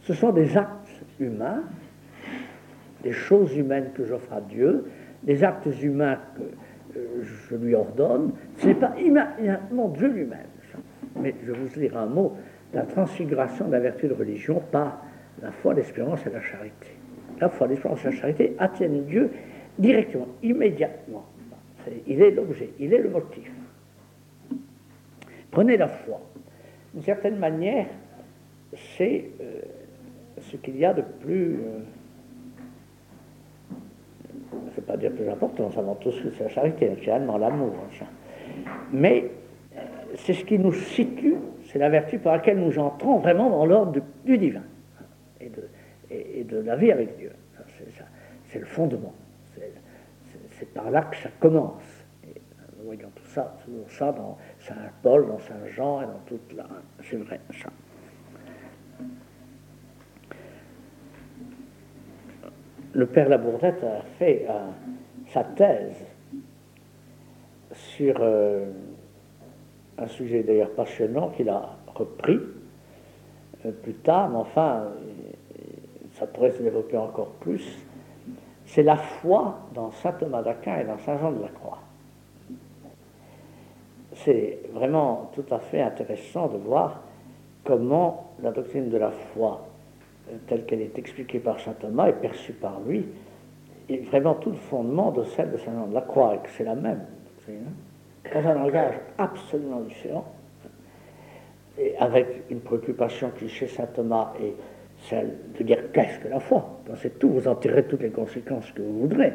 [0.00, 1.62] ce sont des actes humains,
[3.02, 4.86] des choses humaines que j'offre à Dieu,
[5.24, 6.42] des actes humains que
[7.22, 8.32] je lui ordonne.
[8.58, 10.46] Ce n'est pas immédiatement Dieu lui-même.
[11.20, 12.36] Mais je vous dire un mot
[12.74, 15.02] la transfiguration de la vertu de religion par
[15.40, 16.88] la foi, l'espérance et la charité.
[17.40, 19.30] La foi, l'espérance et la charité attiennent Dieu
[19.78, 21.24] directement, immédiatement.
[22.06, 23.50] il est l'objet, il est le motif.
[25.50, 26.20] Prenez la foi.
[26.92, 27.86] D'une certaine manière,
[28.96, 29.60] c'est euh,
[30.40, 31.80] ce qu'il y a de plus, euh,
[34.66, 37.74] je ne vais pas dire plus important, nous savons tous c'est la charité, naturellement l'amour.
[38.92, 39.30] Mais
[39.76, 39.80] euh,
[40.16, 41.36] c'est ce qui nous situe,
[41.66, 44.62] c'est la vertu par laquelle nous entrons vraiment dans l'ordre du, divin
[45.40, 47.32] et de, la vie avec Dieu.
[48.46, 49.12] C'est le fondement.
[50.58, 51.82] C'est par là que ça commence.
[52.78, 56.52] nous voyons tout ça, tout ça dans Saint Paul, dans Saint Jean et dans toute
[56.56, 56.64] la.
[57.02, 57.70] C'est vrai, ça.
[62.94, 64.70] Le père Labourdette a fait euh,
[65.32, 66.04] sa thèse
[67.72, 68.66] sur euh,
[69.98, 72.38] un sujet d'ailleurs passionnant qu'il a repris
[73.66, 74.84] euh, plus tard, mais enfin,
[76.12, 77.78] ça pourrait se développer encore plus.
[78.66, 81.80] C'est la foi dans saint Thomas d'Aquin et dans saint Jean de la Croix
[84.24, 87.02] c'est vraiment tout à fait intéressant de voir
[87.64, 89.73] comment la doctrine de la foi, euh,
[90.46, 93.06] telle qu'elle est expliquée par saint Thomas et perçue par lui,
[93.88, 96.48] est vraiment tout le fondement de celle de saint Jean de la Croix, et que
[96.56, 97.04] c'est la même
[97.48, 97.52] hein.
[98.32, 100.32] dans un langage absolument différent,
[101.78, 104.54] et avec une préoccupation qui, chez saint Thomas, est
[105.08, 106.80] celle de dire qu'est-ce que la foi?
[106.86, 109.32] Pensez tout, vous en tirez toutes les conséquences que vous voudrez.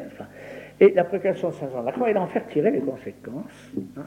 [0.80, 3.70] et la préoccupation de saint Jean de la Croix est d'en faire tirer les conséquences.
[3.96, 4.06] Hein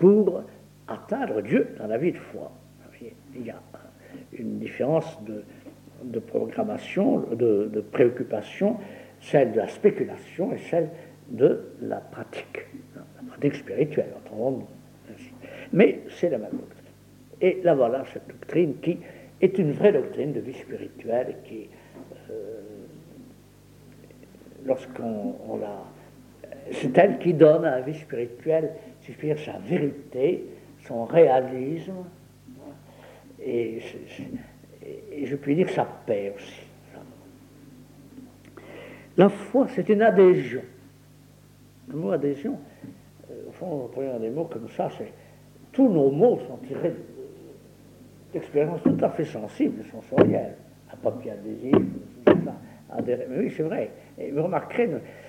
[0.00, 0.42] pour
[0.88, 2.50] atteindre Dieu dans la vie de foi.
[3.34, 3.60] Il y a
[4.32, 5.44] une différence de,
[6.20, 8.76] programmation, de, préoccupation,
[9.20, 10.88] celle de la spéculation et celle
[11.28, 14.66] de la pratique, la pratique spirituelle, entendons
[15.72, 16.84] Mais c'est la même doctrine.
[17.40, 18.98] Et là voilà cette doctrine qui
[19.40, 21.68] est une vraie doctrine de vie spirituelle qui,
[22.30, 22.60] euh,
[24.66, 25.84] lorsqu'on la...
[26.72, 28.70] C'est elle qui donne à la vie spirituelle
[29.18, 30.44] dire sa vérité,
[30.86, 32.04] son réalisme,
[33.42, 33.80] et,
[34.82, 36.62] je puis dire sa paix aussi.
[39.16, 40.62] La foi, c'est une adhésion.
[41.88, 42.58] Le mot adhésion,
[43.30, 45.12] euh, au fond, on des mots comme ça, c'est
[45.72, 46.94] tous nos mots sont tirés
[48.32, 50.56] d'expériences tout à fait sensibles, sensorielles.
[50.92, 51.76] Un papier adhésif,
[52.90, 53.26] adhérer.
[53.28, 53.90] Mais oui, c'est vrai.
[54.18, 54.88] Et vous remarquerez,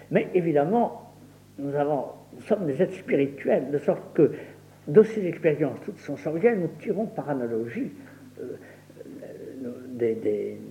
[0.09, 1.11] mais évidemment,
[1.59, 4.31] nous avons nous sommes des êtres spirituels, de sorte que
[4.87, 7.91] de ces expériences toutes sensorielles, nous tirons par analogie,
[8.39, 8.55] euh,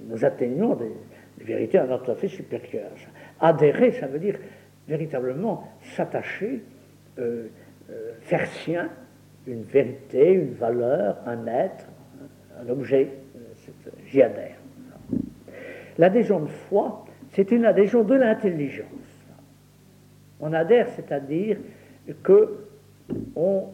[0.08, 0.92] nous atteignons des,
[1.44, 2.90] vérités à notre fait supérieure.
[3.40, 4.36] Adhérer, ça veut dire
[4.86, 6.62] véritablement s'attacher,
[7.18, 7.46] euh,
[7.90, 8.90] euh, faire sien
[9.46, 11.86] une vérité, une valeur, un être,
[12.60, 13.08] un objet.
[14.06, 14.56] J'y adhère.
[15.98, 18.86] L'adhésion de foi, c'est une adhésion de l'intelligence.
[20.40, 21.58] On adhère, c'est-à-dire
[22.22, 22.66] que
[23.34, 23.68] on,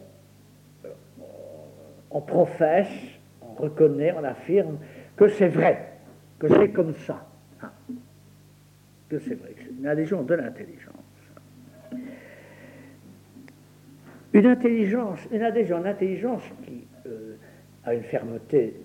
[2.21, 2.87] professe,
[3.41, 4.77] on reconnaît, on affirme
[5.17, 5.93] que c'est vrai,
[6.39, 7.27] que c'est comme ça.
[7.61, 7.71] Hein.
[9.09, 10.93] que c'est vrai, c'est une adhésion de l'intelligence.
[14.33, 17.35] Une intelligence, une adhésion d'intelligence qui euh,
[17.83, 18.75] a une fermeté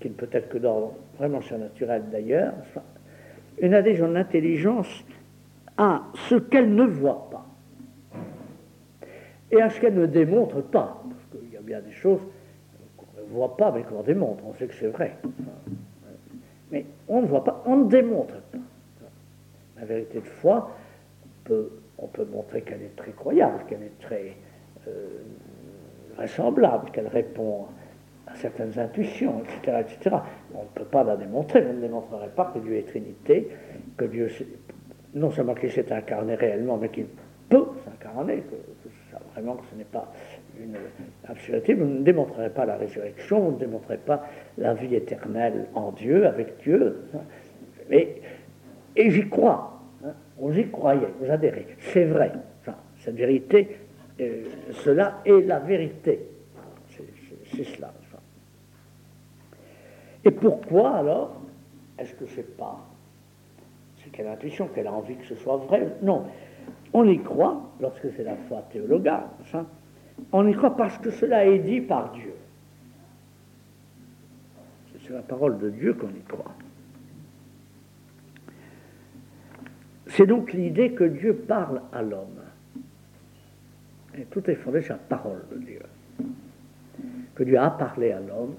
[0.00, 2.54] qui ne peut être que d'ordre vraiment surnaturel d'ailleurs,
[3.60, 5.04] une adhésion de l'intelligence
[5.76, 7.46] à ce qu'elle ne voit pas
[9.50, 11.02] et à ce qu'elle ne démontre pas.
[11.08, 12.20] Parce qu'il y a bien des choses
[13.30, 15.16] voit pas mais qu'on démontre, on sait que c'est vrai.
[16.70, 18.58] Mais on ne voit pas, on ne démontre pas.
[19.78, 20.70] La vérité de foi,
[21.24, 24.36] on peut, on peut montrer qu'elle est très croyable, qu'elle est très
[24.88, 25.22] euh,
[26.16, 27.66] vraisemblable, qu'elle répond
[28.26, 29.78] à certaines intuitions, etc.
[29.80, 30.16] etc.
[30.54, 33.48] On ne peut pas la démontrer, on ne démontrerait pas que Dieu est Trinité,
[33.96, 34.30] que Dieu,
[35.14, 37.06] non seulement qu'il s'est incarné réellement, mais qu'il
[37.48, 38.54] peut s'incarner, que,
[39.32, 40.10] vraiment que ce n'est pas
[40.60, 40.76] une
[41.28, 44.26] absurdité, vous ne démontrerez pas la résurrection, vous ne démontrerez pas
[44.58, 47.04] la vie éternelle en Dieu, avec Dieu.
[47.90, 48.22] Et,
[48.96, 50.12] et j'y crois, hein.
[50.38, 52.32] vous y croyez, vous adhérez, c'est vrai.
[52.98, 53.76] cette vérité,
[54.20, 56.20] euh, cela est la vérité.
[57.56, 57.92] C'est cela.
[60.24, 61.40] Et pourquoi alors
[61.98, 62.80] Est-ce que c'est pas
[64.02, 65.88] c'est qu'elle a l'intuition, qu'elle a envie que ce soit vrai?
[66.02, 66.24] Non.
[66.92, 69.24] On y croit, lorsque c'est la foi théologale,
[70.32, 72.34] on y croit parce que cela est dit par Dieu.
[75.06, 76.54] C'est la parole de Dieu qu'on y croit.
[80.06, 82.40] C'est donc l'idée que Dieu parle à l'homme.
[84.16, 85.80] Et tout est fondé sur la parole de Dieu.
[87.34, 88.54] Que Dieu a parlé à l'homme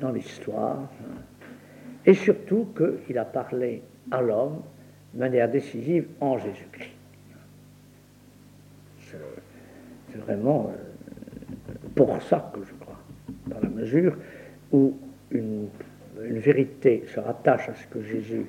[0.00, 0.88] dans l'histoire.
[2.06, 2.68] Et surtout
[3.06, 4.62] qu'il a parlé à l'homme
[5.12, 6.94] de manière décisive en Jésus-Christ.
[10.14, 12.98] C'est vraiment euh, pour ça que je crois,
[13.48, 14.16] dans la mesure
[14.70, 14.96] où
[15.30, 15.68] une,
[16.16, 18.46] vérité se rattache à ce que Jésus,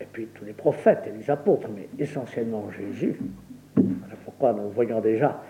[0.00, 3.16] et puis tous les prophètes et les apôtres, mais essentiellement Jésus,
[3.76, 5.40] voilà pourquoi nous voyons déjà,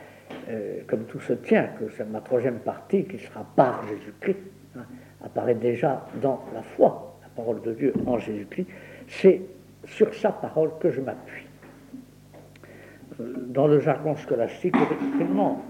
[0.50, 4.38] euh, comme tout se tient, que c'est ma troisième partie qui sera par Jésus-Christ,
[4.76, 4.84] hein,
[5.24, 8.68] apparaît déjà dans la foi, la parole de Dieu en Jésus-Christ,
[9.08, 9.40] c'est
[9.86, 11.46] sur sa parole que je m'appuie.
[13.18, 15.60] Dans le jargon scolastique, c'est extrêmement,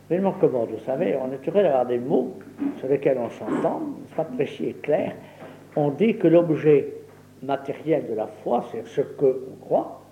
[0.00, 0.70] extrêmement commode.
[0.70, 2.34] Vous savez, on est heureux d'avoir des mots
[2.78, 3.82] sur lesquels on s'entend,
[4.16, 5.14] pas précis et clair.
[5.74, 6.94] On dit que l'objet
[7.42, 10.02] matériel de la foi, c'est ce que on croit,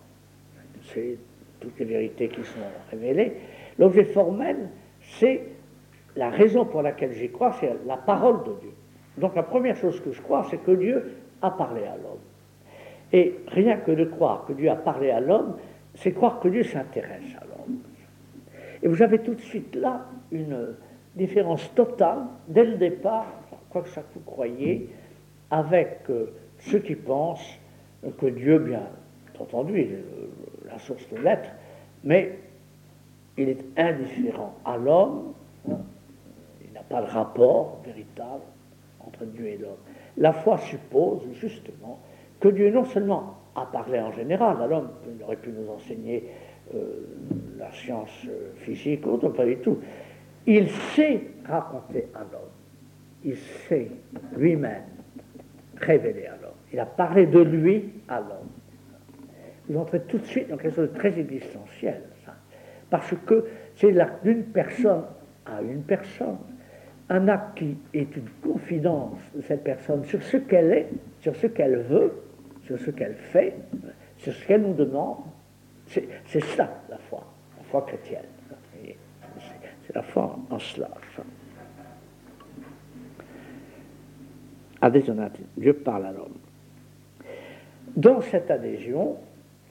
[0.82, 1.18] c'est
[1.60, 3.32] toutes les vérités qui sont révélées.
[3.78, 4.68] L'objet formel,
[5.00, 5.42] c'est
[6.16, 8.72] la raison pour laquelle j'y crois, c'est la parole de Dieu.
[9.18, 12.20] Donc la première chose que je crois, c'est que Dieu a parlé à l'homme.
[13.12, 15.56] Et rien que de croire que Dieu a parlé à l'homme,
[15.94, 17.78] c'est croire que Dieu s'intéresse à l'homme.
[18.82, 20.74] Et vous avez tout de suite là une
[21.14, 23.26] différence totale, dès le départ,
[23.70, 24.88] quoi que ça vous croyez,
[25.50, 27.58] avec euh, ceux qui pensent
[28.18, 28.82] que Dieu, bien
[29.38, 30.04] entendu, est
[30.66, 31.48] la source de l'être,
[32.02, 32.38] mais
[33.36, 35.32] il est indifférent à l'homme,
[35.68, 38.42] il n'a pas de rapport véritable
[39.00, 39.76] entre Dieu et l'homme.
[40.16, 41.98] La foi suppose justement
[42.40, 46.28] que Dieu non seulement a parlé en général à l'homme, il aurait pu nous enseigner
[46.74, 47.06] euh,
[47.58, 49.78] la science euh, physique ou autre, pas du tout.
[50.46, 52.50] Il sait raconter à l'homme,
[53.24, 53.90] il sait
[54.36, 54.82] lui-même
[55.76, 56.52] révéler à l'homme.
[56.72, 58.50] Il a parlé de lui à l'homme.
[59.68, 62.34] Vous entrez tout de suite dans quelque chose de très existentiel, ça.
[62.90, 65.04] Parce que c'est d'une personne
[65.46, 66.36] à une personne
[67.08, 70.88] un acte qui est une confidence de cette personne sur ce qu'elle est,
[71.20, 72.12] sur ce qu'elle veut,
[72.64, 73.54] sur ce qu'elle fait,
[74.18, 75.18] sur ce qu'elle nous demande.
[75.86, 77.24] C'est ça la foi,
[77.58, 78.24] la foi chrétienne.
[79.86, 80.90] C'est la foi en cela.
[84.80, 85.16] Adhésion
[85.56, 86.36] Dieu parle à l'homme.
[87.96, 89.16] Dans cette adhésion,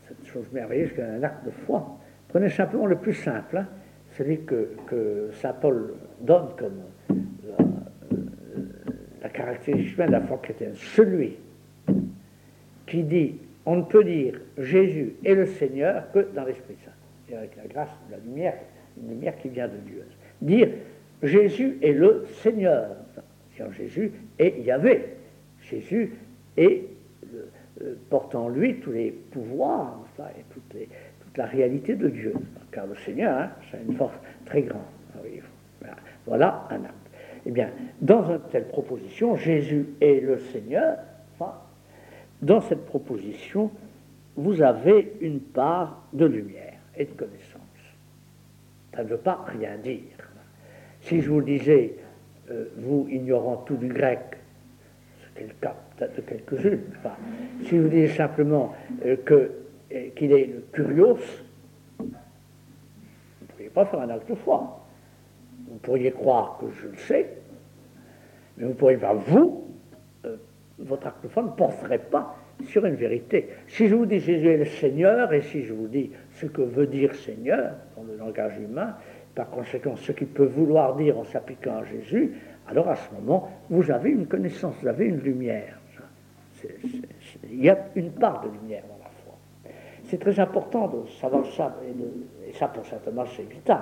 [0.08, 1.98] cette chose merveilleuse qu'est un acte de foi,
[2.30, 3.68] prenez simplement le plus simple, hein,
[4.18, 6.82] celui que, saint Paul donne comme
[9.22, 11.38] la, caractéristique de la foi chrétienne, celui
[12.94, 16.92] qui dit on ne peut dire Jésus est le Seigneur que dans l'Esprit Saint,
[17.34, 18.54] et avec la grâce de la lumière,
[19.02, 20.06] une lumière qui vient de Dieu.
[20.42, 20.70] Dire
[21.24, 22.90] Jésus est le Seigneur,
[23.72, 25.06] Jésus est Yahvé,
[25.62, 26.14] Jésus
[26.58, 26.84] est,
[27.82, 30.00] euh, porte en lui tous les pouvoirs
[30.38, 30.88] et toute,
[31.36, 32.34] la réalité de Dieu,
[32.72, 34.14] car le Seigneur, hein, c'est une force
[34.46, 34.82] très grande.
[36.28, 36.94] Voilà un acte.
[37.48, 37.70] Eh bien,
[38.02, 40.98] dans une telle proposition, Jésus est le Seigneur.
[42.44, 43.72] Dans cette proposition,
[44.36, 47.62] vous avez une part de lumière et de connaissance.
[48.94, 50.02] Ça ne veut pas rien dire.
[51.02, 51.96] Si je vous disais,
[52.52, 54.20] euh, vous ignorant tout du grec,
[55.36, 56.82] est le cas de quelques-unes,
[57.64, 58.74] si je vous disais simplement
[59.06, 61.18] euh, euh, qu'il est le curios,
[61.98, 64.86] vous ne pourriez pas faire un acte de foi.
[65.68, 67.30] Vous pourriez croire que je le sais,
[68.58, 69.73] Mais vous ne pourrez pas, vous,
[70.80, 73.50] votre foi ne porterait pas sur une vérité.
[73.68, 76.62] Si je vous dis Jésus est le Seigneur, et si je vous dis ce que
[76.62, 78.96] veut dire Seigneur dans le langage humain,
[79.36, 82.34] par conséquent ce qu'il peut vouloir dire en s'appliquant à Jésus,
[82.68, 85.78] alors à ce moment, vous avez une connaissance, vous avez une lumière.
[87.50, 89.36] il y a une part de lumière dans la foi.
[90.06, 91.76] C'est très important de savoir ça,
[92.48, 92.98] et, ça pour saint
[93.36, 93.82] c'est vital,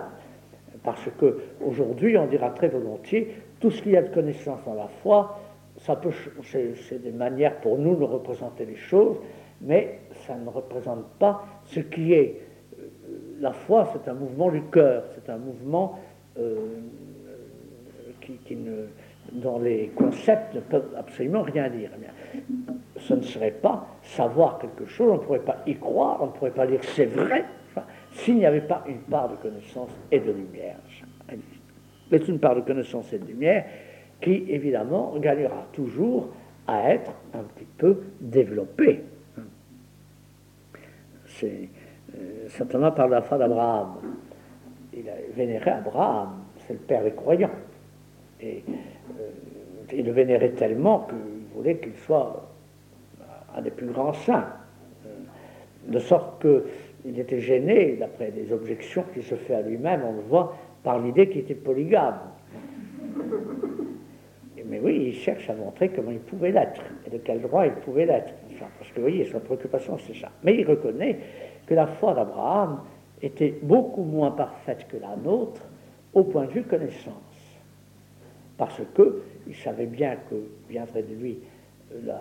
[0.83, 4.87] parce qu'aujourd'hui on dira très volontiers, tout ce qu'il y a de connaissance dans la
[4.87, 5.39] foi,
[5.81, 9.17] c'est des manières pour nous de représenter les choses,
[9.61, 12.41] mais ça ne représente pas ce qui est.
[12.79, 12.87] Euh,
[13.39, 15.99] la foi, c'est un mouvement du cœur, c'est un mouvement
[16.37, 16.55] euh,
[18.45, 18.85] qui, ne,
[19.31, 21.89] dont les concepts ne peuvent absolument rien dire.
[22.35, 22.39] Eh
[22.99, 26.31] ce ne serait pas savoir quelque chose, on ne pourrait pas y croire, on ne
[26.31, 27.45] pourrait pas dire c'est vrai,
[28.11, 30.77] s'il n'y avait pas une part de connaissance et de lumière.
[32.11, 33.65] C'est une part de connaissance et de lumière
[34.21, 36.29] qui, évidemment, gagnera toujours
[36.67, 39.01] à être un petit peu développée.
[41.27, 41.69] C'est,
[42.15, 43.95] euh, parle de la foi d'Abraham.
[44.93, 47.49] Il a vénéré Abraham, c'est le père des croyants.
[48.41, 48.63] Et
[49.19, 49.29] euh,
[49.93, 52.47] il le vénérait tellement qu'il voulait qu'il soit
[53.55, 54.47] un des plus grands saints.
[55.87, 56.45] De sorte
[57.03, 60.99] qu'il était gêné, d'après des objections qu'il se fait à lui-même, on le voit, par
[60.99, 62.19] l'idée qu'il était polygame.
[64.71, 67.73] Mais oui, il cherche à montrer comment il pouvait l'être et de quel droit il
[67.73, 68.33] pouvait l'être.
[68.77, 70.29] parce que vous voyez, sa préoccupation, c'est ça.
[70.43, 71.19] Mais il reconnaît
[71.67, 72.79] que la foi d'Abraham
[73.21, 75.61] était beaucoup moins parfaite que la nôtre
[76.13, 77.59] au point de vue connaissance.
[78.57, 80.35] Parce qu'il savait bien que
[80.69, 81.39] viendrait de lui
[81.93, 82.13] le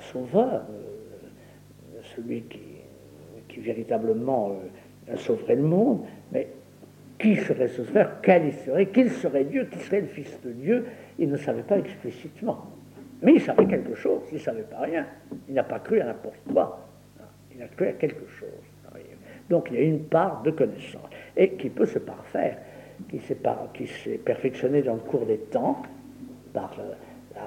[0.00, 4.52] sauveur, euh, celui qui, véritablement
[5.10, 6.46] euh, sauverait le monde, mais
[7.18, 10.52] qui serait ce sauveur, quel il serait, qu'il serait Dieu, qui serait le Fils de
[10.52, 10.84] Dieu,
[11.18, 12.66] il ne savait pas explicitement.
[13.22, 15.06] Mais il savait quelque chose, il ne savait pas rien.
[15.48, 16.86] Il n'a pas cru à n'importe quoi.
[17.54, 18.48] Il a cru à quelque chose.
[19.50, 22.58] Donc il y a une part de connaissance, et qui peut se parfaire
[23.10, 25.82] qui s'est perfectionné dans le cours des temps
[26.52, 26.96] par la,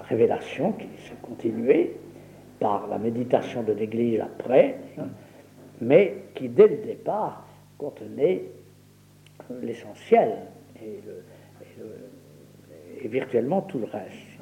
[0.03, 1.97] révélation qui s'est continuée,
[2.61, 5.09] par la méditation de l'Église après, hein,
[5.81, 7.45] mais qui dès le départ
[7.77, 8.43] contenait
[9.61, 10.37] l'essentiel
[10.81, 11.81] et, et
[13.07, 14.39] virtuellement tout le reste.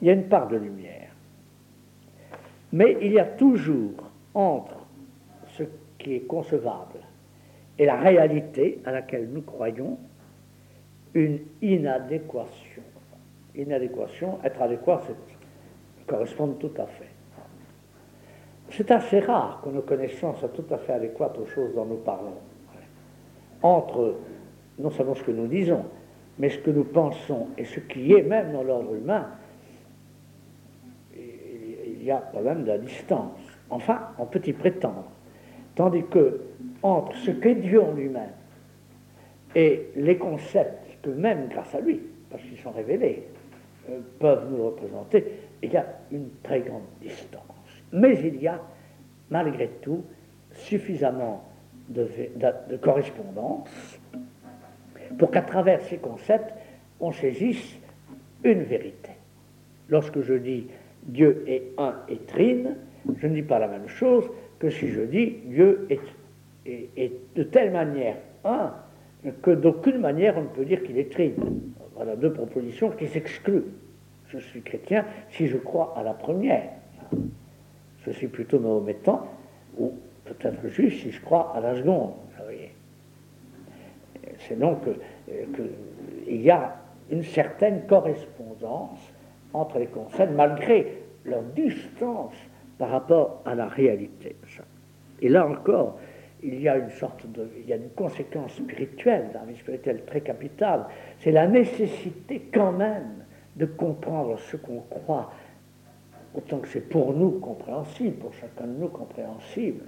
[0.00, 1.10] Il y a une part de lumière.
[2.72, 4.86] Mais il y a toujours entre
[5.46, 5.62] ce
[5.98, 7.00] qui est concevable
[7.78, 9.98] et la réalité à laquelle nous croyons
[11.14, 12.82] une inadéquation.
[13.54, 17.08] Inadéquation, être adéquat, c'est correspondre tout à fait.
[18.70, 21.96] C'est assez rare que nos connaissances soient tout à fait adéquates aux choses dont nous
[21.96, 22.34] parlons.
[23.62, 24.16] Entre
[24.78, 25.84] non seulement ce que nous disons,
[26.38, 29.28] mais ce que nous pensons et ce qui est même dans l'ordre humain,
[31.14, 33.38] il y a quand même de la distance.
[33.70, 35.10] Enfin, on peut y prétendre.
[35.74, 36.40] Tandis que
[36.82, 38.32] entre ce qu'est Dieu en lui-même
[39.54, 43.24] et les concepts même grâce à lui, parce qu'ils sont révélés,
[43.90, 45.24] euh, peuvent nous représenter,
[45.62, 47.42] il y a une très grande distance.
[47.92, 48.60] Mais il y a,
[49.30, 50.04] malgré tout,
[50.52, 51.44] suffisamment
[51.88, 52.08] de,
[52.68, 53.68] de correspondance
[55.18, 56.52] pour qu'à travers ces concepts,
[57.00, 57.76] on saisisse
[58.44, 59.12] une vérité.
[59.88, 60.66] Lorsque je dis
[61.04, 62.76] Dieu est un et trine,
[63.18, 64.24] je ne dis pas la même chose
[64.58, 68.74] que si je dis Dieu est, de telle manière un
[69.42, 71.34] que d'aucune manière on ne peut dire qu'il est trine.
[71.94, 73.64] Voilà deux propositions qui s'excluent.
[74.28, 76.70] Je suis chrétien si je crois à la première.
[78.04, 79.26] Je suis plutôt mahométan,
[79.78, 79.92] ou
[80.24, 82.12] peut-être juif si je crois à la seconde.
[84.38, 84.82] C'est donc
[85.26, 86.76] qu'il y a
[87.10, 89.00] une certaine correspondance
[89.52, 92.34] entre les concepts, malgré leur distance
[92.78, 94.36] par rapport à la réalité.
[95.22, 95.98] Et là encore,
[96.42, 99.58] il y a une sorte de, il y a une conséquence spirituelle, dans la vie
[99.58, 100.86] spirituelle très capitale,
[101.20, 103.24] c'est la nécessité quand même
[103.56, 105.32] de comprendre ce qu'on croit,
[106.34, 109.84] autant que c'est pour nous compréhensible, pour chacun de nous compréhensible,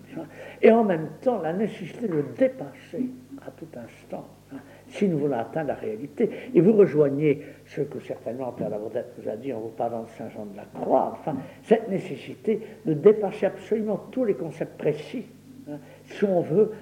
[0.63, 3.11] et en même temps la nécessité de dépasser
[3.49, 6.31] à tout instant, hein, si nous voulons atteindre la réalité.
[6.55, 10.09] Et vous rejoignez ce que certainement Père Lavardette vous a dit en vous parlant de
[10.11, 15.27] Saint Jean de la Croix, enfin, cette nécessité de dépasser absolument tous les concepts précis
[15.71, 16.73] Hein, si on veut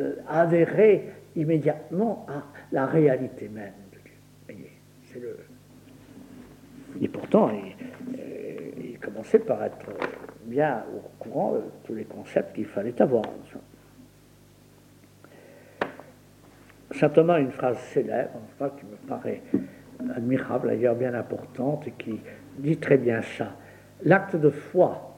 [0.00, 2.42] euh, adhérer immédiatement à
[2.72, 5.36] la réalité même de Dieu.
[7.00, 9.86] Et pourtant, il, euh, il, commençait par être
[10.44, 13.24] bien au courant de tous les concepts qu'il fallait avoir.
[16.94, 18.38] Saint Thomas a une phrase célèbre,
[18.78, 19.42] qui me paraît
[20.14, 22.20] admirable, d'ailleurs bien importante, et qui
[22.58, 23.52] dit très bien ça.
[24.04, 25.16] L'acte de foi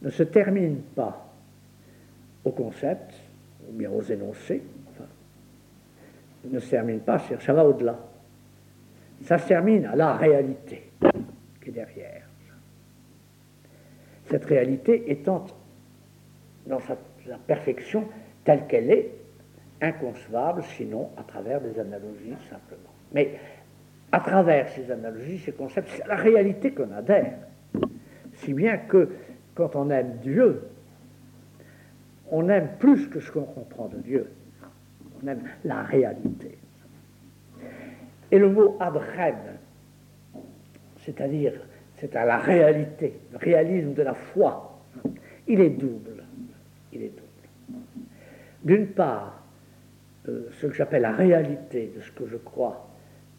[0.00, 1.28] ne se termine pas
[2.44, 3.14] au concept,
[3.68, 5.04] ou bien aux énoncés, enfin,
[6.44, 7.98] ne se termine pas, ça va au-delà.
[9.24, 10.90] Ça se termine à la réalité
[11.62, 12.26] qui est derrière.
[14.30, 15.44] Cette réalité étant
[16.66, 16.96] dans sa,
[17.28, 18.08] sa perfection
[18.44, 19.21] telle qu'elle est,
[19.82, 22.92] inconcevable, sinon à travers des analogies simplement.
[23.12, 23.38] Mais
[24.10, 27.38] à travers ces analogies, ces concepts, c'est la réalité qu'on adhère.
[28.34, 29.08] Si bien que
[29.54, 30.62] quand on aime Dieu,
[32.30, 34.30] on aime plus que ce qu'on comprend de Dieu.
[35.22, 36.56] On aime la réalité.
[38.30, 39.36] Et le mot adrem,
[41.00, 41.52] c'est-à-dire
[41.96, 44.80] c'est à la réalité, le réalisme de la foi,
[45.46, 46.24] il est double.
[46.92, 47.78] Il est double.
[48.64, 49.41] D'une part,
[50.28, 52.88] euh, ce que j'appelle la réalité de ce que je crois,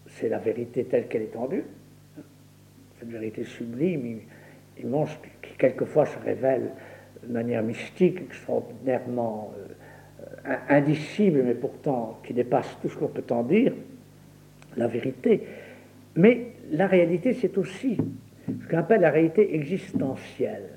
[0.08, 1.64] c'est la vérité telle qu'elle est tendue,
[3.00, 4.20] cette vérité sublime,
[4.82, 6.72] immense, qui quelquefois se révèle
[7.26, 13.44] de manière mystique, extraordinairement euh, indicible, mais pourtant qui dépasse tout ce qu'on peut en
[13.44, 13.74] dire,
[14.76, 15.44] la vérité.
[16.16, 17.98] Mais la réalité, c'est aussi
[18.48, 20.70] ce qu'on appelle la réalité existentielle.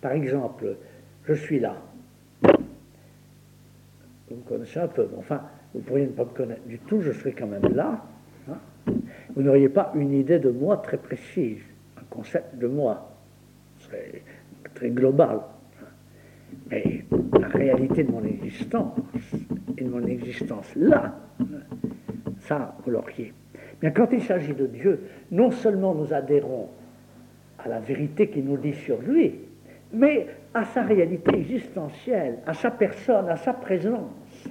[0.00, 0.76] Par exemple,
[1.24, 1.82] je suis là.
[4.28, 5.42] Vous me connaissez un peu, mais enfin,
[5.74, 8.04] vous pourriez ne pas me connaître du tout, je serais quand même là.
[8.50, 8.92] Hein.
[9.34, 11.60] Vous n'auriez pas une idée de moi très précise,
[11.96, 13.12] un concept de moi.
[14.74, 15.40] très global.
[16.70, 17.04] Mais
[17.38, 18.98] la réalité de mon existence,
[19.78, 21.14] et de mon existence là,
[22.40, 23.32] ça, vous l'auriez.
[23.82, 25.00] Mais quand il s'agit de Dieu,
[25.30, 26.68] non seulement nous adhérons
[27.58, 29.34] à la vérité qu'il nous dit sur lui,
[29.92, 34.48] mais à sa réalité existentielle, à sa personne, à sa présence.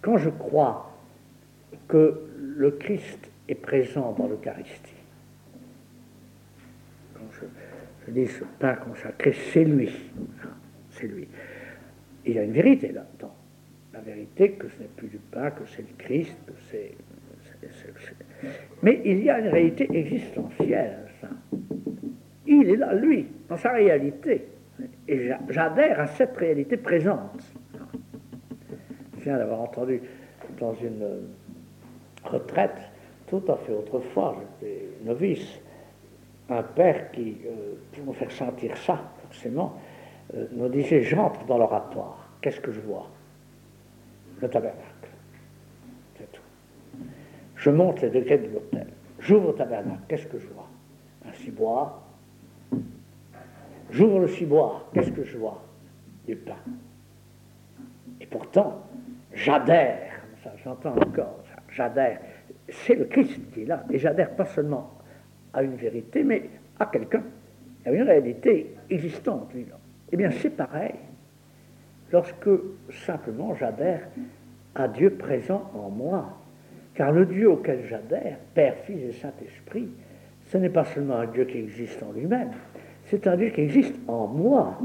[0.00, 0.92] Quand je crois
[1.88, 4.94] que le Christ est présent dans l'Eucharistie,
[8.06, 9.90] je dis ce pain consacré, c'est lui.
[10.90, 11.28] C'est lui.
[12.26, 13.34] il y a une vérité là-dedans.
[13.92, 16.92] La vérité que ce n'est plus du pain, que c'est le Christ, que c'est.
[18.82, 21.28] Mais il y a une réalité existentielle, ça.
[22.52, 24.46] Il est là, lui, dans sa réalité.
[25.08, 27.42] Et j'adhère à cette réalité présente.
[29.18, 30.02] Je viens d'avoir entendu
[30.58, 31.06] dans une
[32.24, 32.76] retraite,
[33.26, 35.60] tout à fait autrefois, j'étais novice,
[36.50, 39.78] un père qui, euh, pour nous faire sentir ça, forcément,
[40.34, 43.08] euh, nous disait J'entre dans l'oratoire, qu'est-ce que je vois?
[44.40, 45.08] Le tabernacle.
[46.18, 46.42] C'est tout.
[47.56, 48.88] Je monte les degrés de l'hôtel.
[49.20, 50.68] J'ouvre le tabernacle, qu'est-ce que je vois?
[51.26, 52.01] Un ciboire.
[53.92, 55.62] J'ouvre le ciboire, qu'est-ce que je vois?
[56.26, 56.56] Du pain.
[58.20, 58.82] Et pourtant,
[59.34, 62.18] j'adhère, ça j'entends encore, j'adhère.
[62.68, 64.90] C'est le Christ qui est là, et j'adhère pas seulement
[65.52, 66.48] à une vérité, mais
[66.80, 67.22] à quelqu'un,
[67.84, 69.52] à une réalité existante.
[70.10, 70.94] Eh bien, c'est pareil
[72.12, 72.50] lorsque
[72.90, 74.08] simplement j'adhère
[74.74, 76.38] à Dieu présent en moi.
[76.94, 79.88] Car le Dieu auquel j'adhère, Père, Fils et Saint-Esprit,
[80.46, 82.50] ce n'est pas seulement un Dieu qui existe en lui-même,
[83.12, 84.78] c'est un Dieu qui existe en moi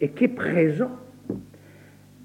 [0.00, 0.92] et qui est présent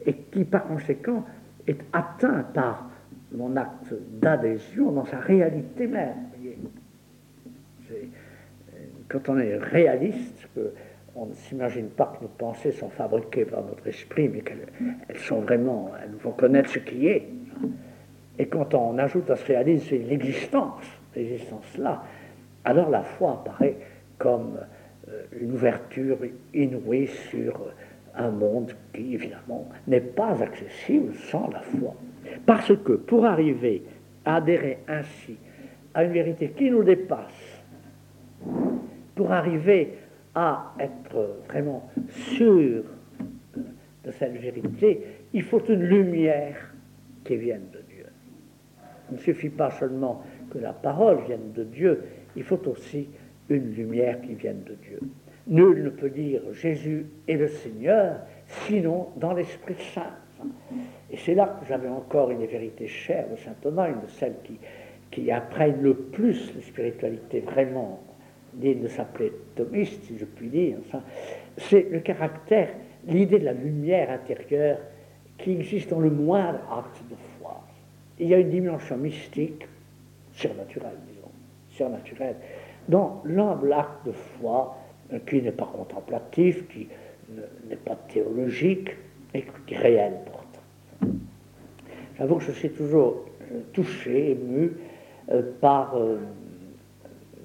[0.06, 1.26] et qui par conséquent
[1.66, 2.88] est atteint par
[3.32, 6.14] mon acte d'adhésion dans sa réalité même
[9.10, 10.48] quand on est réaliste,
[11.16, 15.40] on ne s'imagine pas que nos pensées sont fabriquées par notre esprit, mais qu'elles sont
[15.42, 17.28] vraiment, elles nous font connaître ce qui est.
[18.38, 20.84] Et quand on ajoute à ce réalisme l'existence,
[21.16, 22.04] l'existence-là,
[22.66, 23.78] alors la foi apparaît
[24.20, 24.66] comme euh,
[25.40, 26.18] une ouverture
[26.54, 27.72] inouïe sur
[28.16, 31.96] un monde qui, évidemment, n'est pas accessible sans la foi.
[32.46, 33.84] Parce que pour arriver
[34.26, 35.38] à adhérer ainsi
[35.94, 37.64] à une vérité qui nous dépasse,
[39.16, 39.94] pour arriver
[40.36, 42.84] à être vraiment sûr
[44.04, 45.04] de cette vérité,
[45.34, 46.74] il faut une lumière
[47.24, 48.06] qui vienne de Dieu.
[49.10, 52.04] Il ne suffit pas seulement que la parole vienne de Dieu,
[52.36, 53.10] il faut aussi
[53.50, 55.00] une lumière qui vienne de Dieu.
[55.48, 58.18] Nul ne peut dire Jésus est le Seigneur,
[58.48, 60.14] sinon dans l'Esprit Saint.
[61.10, 64.36] Et c'est là que j'avais encore une vérité chère de saint Thomas, une de celles
[65.12, 68.00] qui, apprennent le plus la spiritualité vraiment
[68.54, 70.78] digne de s'appeler thomiste, si je puis dire,
[71.58, 72.70] c'est le caractère,
[73.08, 74.78] l'idée de la lumière intérieure
[75.38, 77.64] qui existe dans le moindre acte de foi.
[78.20, 79.68] Il y a une dimension mystique,
[80.34, 81.32] surnaturelle, disons,
[81.72, 82.36] surnaturelle,
[82.88, 84.78] dans l'humble acte de foi
[85.14, 86.88] euh, qui n'est pas contemplatif, qui
[87.70, 88.92] n'est pas théologique,
[89.34, 91.12] mais qui est réel pourtant.
[92.18, 93.26] J'avoue que je suis toujours
[93.74, 94.72] touché, ému
[95.60, 95.96] par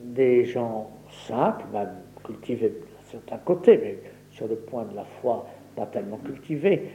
[0.05, 0.89] des gens
[1.27, 1.91] simples, même
[2.25, 3.99] cultivés à certains côtés, mais
[4.31, 6.91] sur le point de la foi pas tellement cultivés,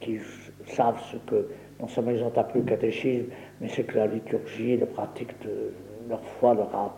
[0.00, 0.18] qui
[0.66, 1.48] savent ce que,
[1.80, 3.26] non seulement ils ont appris le catéchisme,
[3.60, 5.72] mais c'est que la liturgie, la pratique de
[6.08, 6.96] leur foi leur a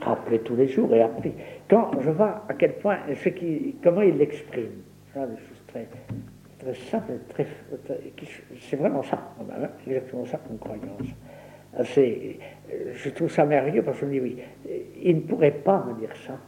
[0.00, 1.32] rappelé tous les jours et appris.
[1.68, 4.82] Quand je vois à quel point, ce qui, comment ils l'expriment,
[5.14, 5.86] des choses très,
[6.58, 7.46] très simples, très,
[8.60, 11.08] c'est vraiment ça, hein, exactement ça comme croyance.
[12.94, 14.38] Je trouve ça merveilleux parce que je me dis, oui,
[15.02, 16.38] il ne pourrait pas me dire ça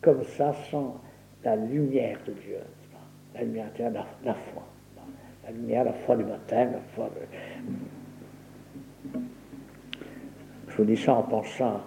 [0.00, 1.00] comme ça sans
[1.44, 2.58] la lumière de Dieu,
[3.34, 3.84] la lumière de
[4.24, 4.62] la, foi.
[5.44, 7.10] La lumière, la foi du baptême, la foi
[9.14, 9.18] de...
[10.68, 11.80] Je vous dis ça en pensant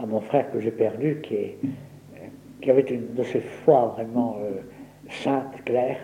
[0.00, 4.60] à mon frère que j'ai perdu, qui, avait une de ces foi vraiment euh,
[5.08, 5.98] sainte, claire,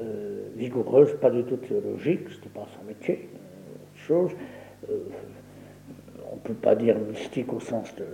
[0.00, 4.32] euh, vigoureuse, pas du tout théologique, c'était pas son métier, euh, chose.
[6.30, 8.04] on ne peut pas dire mystique au sens de,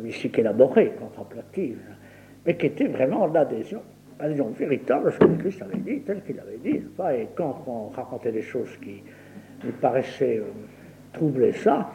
[0.00, 1.80] mystique élaboré, contemplative,
[2.44, 3.82] mais qui était vraiment l'adhésion,
[4.20, 6.80] l'adhésion véritable à ce que Christ avait dit, tel qu'il avait dit.
[7.12, 9.02] Et quand on racontait des choses qui
[9.64, 10.40] lui paraissaient
[11.12, 11.90] troubler ça,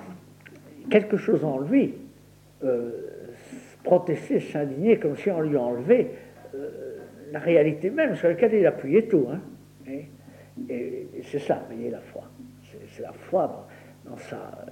[0.90, 1.94] quelque chose en lui
[2.64, 2.92] euh,
[3.84, 6.12] protester, s'indigner, comme si on lui enlevait
[6.54, 6.98] euh,
[7.32, 9.28] la réalité même sur laquelle il appuyait tout.
[9.32, 9.40] Hein.
[10.70, 12.24] Et, c'est ça, vous voyez, la foi.
[12.90, 13.68] C'est la foi
[14.06, 14.66] dans, ça.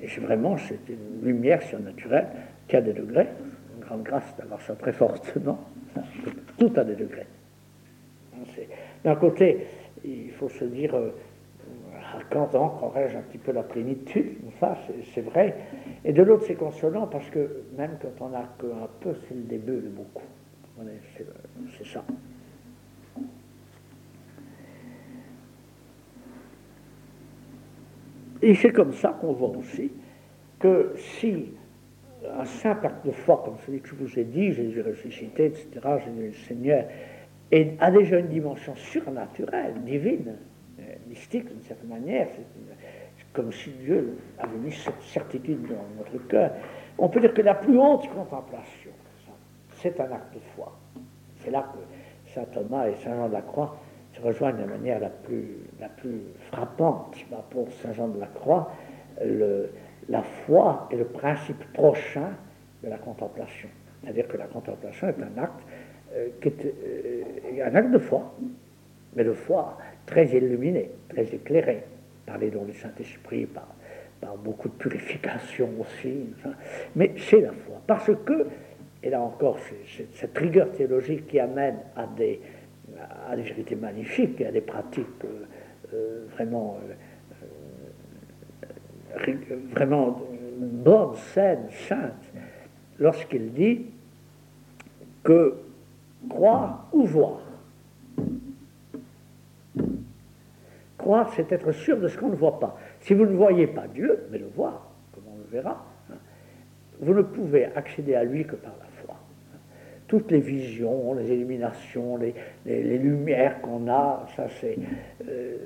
[0.00, 2.26] Et c'est vraiment c'est une lumière surnaturelle
[2.66, 3.28] qui a des degrés.
[3.76, 5.58] Une grande grâce d'avoir ça très fortement.
[6.58, 7.26] Tout a des degrés.
[9.04, 9.66] D'un côté,
[10.04, 10.94] il faut se dire,
[12.30, 14.76] quand on croirais-je un petit peu la plénitude, ça
[15.14, 15.56] c'est vrai.
[16.04, 19.42] Et de l'autre, c'est consolant parce que même quand on n'a qu'un peu, c'est le
[19.42, 20.22] début de beaucoup.
[21.78, 22.04] C'est ça.
[28.40, 29.92] Et c'est comme ça qu'on voit aussi
[30.58, 31.52] que si
[32.28, 35.68] un simple acte de foi, comme celui que je vous ai dit, Jésus ressuscité, etc.,
[36.04, 36.84] Jésus le Seigneur,
[37.80, 40.36] a déjà une dimension surnaturelle, divine,
[41.08, 42.28] mystique d'une certaine manière,
[43.32, 46.52] comme si Dieu avait mis cette certitude dans notre cœur.
[46.98, 48.90] On peut dire que la plus haute contemplation,
[49.76, 50.72] c'est un acte de foi.
[51.36, 53.76] C'est là que saint Thomas et saint Jean de la Croix
[54.14, 56.20] se rejoignent de manière la plus, la plus
[56.50, 57.16] frappante.
[57.50, 58.70] Pour saint Jean de la Croix,
[60.08, 62.30] la foi est le principe prochain
[62.82, 63.68] de la contemplation.
[64.02, 65.62] C'est-à-dire que la contemplation est un acte
[66.14, 68.34] euh, qui est euh, un acte de foi,
[69.14, 71.82] mais de foi très illuminé, très éclairé
[72.26, 73.68] par les dons du Saint-Esprit, par,
[74.44, 76.26] beaucoup de purification aussi.
[76.94, 77.82] Mais c'est la foi.
[77.86, 78.46] Parce que,
[79.02, 82.40] et là encore, c'est cette rigueur théologique qui amène à des,
[83.28, 85.44] à des vérités magnifiques à des pratiques euh,
[85.94, 86.78] euh, vraiment,
[89.26, 89.34] euh,
[89.72, 90.22] vraiment
[90.58, 92.32] bonnes, saines, saintes,
[92.98, 93.86] lorsqu'il dit
[95.24, 95.56] que
[96.28, 97.40] croire ou voir
[101.34, 102.76] C'est être sûr de ce qu'on ne voit pas.
[103.00, 106.16] Si vous ne voyez pas Dieu, mais le voir, comme on le verra, hein,
[107.00, 109.16] vous ne pouvez accéder à lui que par la foi.
[110.06, 114.76] Toutes les visions, les illuminations, les, lumières qu'on a, ça c'est,
[115.28, 115.56] euh,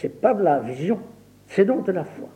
[0.00, 0.98] c'est pas de la vision,
[1.46, 2.28] c'est donc de la foi.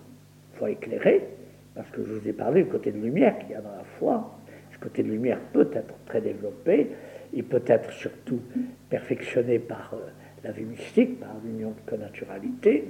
[0.54, 1.26] Foi éclairée,
[1.74, 3.84] parce que je vous ai parlé du côté de lumière qu'il y a dans la
[3.98, 4.30] foi.
[4.72, 6.90] Ce côté de lumière peut être très développé,
[7.32, 8.40] il peut être surtout
[8.88, 10.08] perfectionné par euh,
[10.44, 12.84] la vie mystique, par l'union de connaturalité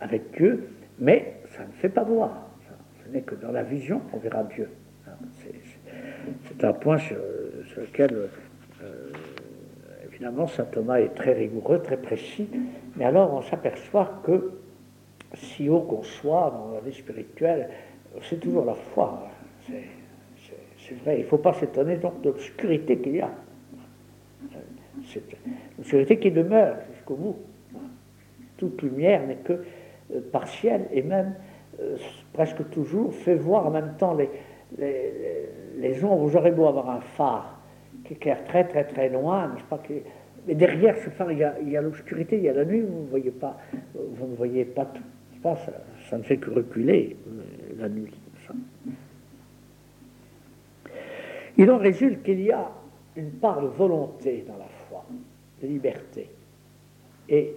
[0.00, 0.68] avec Dieu,
[0.98, 2.48] mais ça ne fait pas voir.
[3.04, 4.68] Ce n'est que dans la vision qu'on verra Dieu.
[6.46, 7.16] C'est un point sur,
[7.76, 8.28] lequel,
[8.82, 9.12] euh,
[10.06, 12.48] évidemment, saint Thomas est très rigoureux, très précis,
[12.96, 14.52] mais alors on s'aperçoit que
[15.34, 17.68] si haut qu'on soit dans la vie spirituelle,
[18.22, 19.28] c'est toujours la foi.
[19.66, 23.30] C'est vrai, il ne faut pas s'étonner donc de l'obscurité qu'il y a
[25.12, 25.22] c'est
[25.78, 27.36] une vérité qui demeure jusqu'au bout.
[28.56, 29.64] Toute lumière n'est que
[30.14, 31.34] euh, partielle et même
[31.80, 31.96] euh,
[32.32, 34.16] presque toujours fait voir en même temps
[34.78, 36.26] les, ombres.
[36.26, 37.60] Vous aurez beau avoir un phare
[38.04, 39.50] qui éclaire très très très loin,
[40.46, 43.08] Mais derrière ce phare, il y a, l'obscurité, il y a la nuit, vous ne
[43.08, 43.56] voyez pas,
[43.94, 45.02] vous ne voyez pas tout.
[45.42, 45.56] Ça,
[46.10, 48.12] ça, ne fait que reculer euh, la nuit.
[51.56, 52.70] Il en résulte qu'il y a
[53.16, 54.66] une part de volonté dans la
[55.60, 56.30] de liberté.
[57.28, 57.54] Et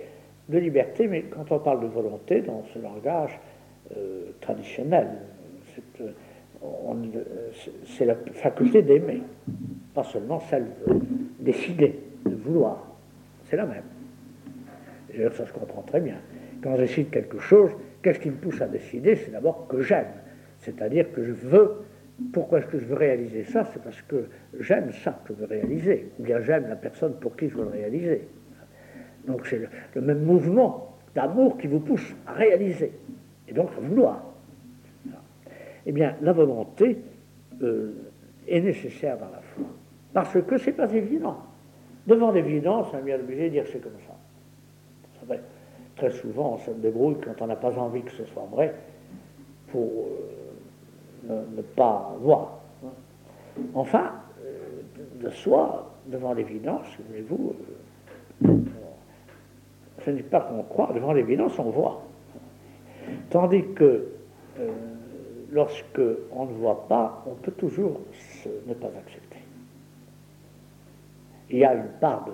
[0.49, 3.39] de liberté, mais quand on parle de volonté dans ce langage
[3.95, 5.07] euh, traditionnel,
[6.01, 6.11] euh,
[7.85, 9.21] c'est la faculté d'aimer,
[9.93, 10.99] pas seulement celle de
[11.39, 12.95] décider, de vouloir,
[13.45, 13.83] c'est la même.
[15.09, 16.15] D'ailleurs, ça se comprend très bien.
[16.61, 19.15] Quand je décide quelque chose, qu'est-ce qui me pousse à décider?
[19.15, 20.07] C'est d'abord que j'aime.
[20.59, 21.83] C'est-à-dire que je veux.
[22.32, 23.66] Pourquoi est-ce que je veux réaliser ça?
[23.66, 24.28] C'est parce que
[24.59, 26.11] j'aime ça que je veux réaliser.
[26.20, 28.28] Ou bien j'aime la personne pour qui je veux le réaliser.
[29.26, 29.61] Donc c'est
[29.95, 32.91] le, même mouvement d'amour qui vous pousse à réaliser.
[33.47, 34.24] Et donc à vouloir.
[35.86, 36.97] Eh bien, la volonté
[37.61, 37.91] euh,
[38.47, 39.66] est nécessaire dans la foi.
[40.14, 41.38] Parce que ce n'est pas évident.
[42.07, 45.36] Devant l'évidence, on est bien obligé de dire c'est comme ça.
[45.95, 48.74] Très souvent, on se débrouille quand on n'a pas envie que ce soit vrai
[49.76, 49.80] euh,
[51.24, 52.59] ne, pas voir.
[53.74, 54.11] Enfin,
[54.43, 57.55] euh, de soi, devant l'évidence, voulez-vous,
[58.45, 58.57] euh,
[60.03, 62.01] ce n'est pas qu'on croit, devant l'évidence, on voit.
[63.30, 64.07] Tandis que
[65.51, 66.01] lorsque
[66.32, 67.99] on ne voit pas, on peut toujours
[68.67, 69.38] ne pas accepter.
[71.49, 72.28] Il y a une part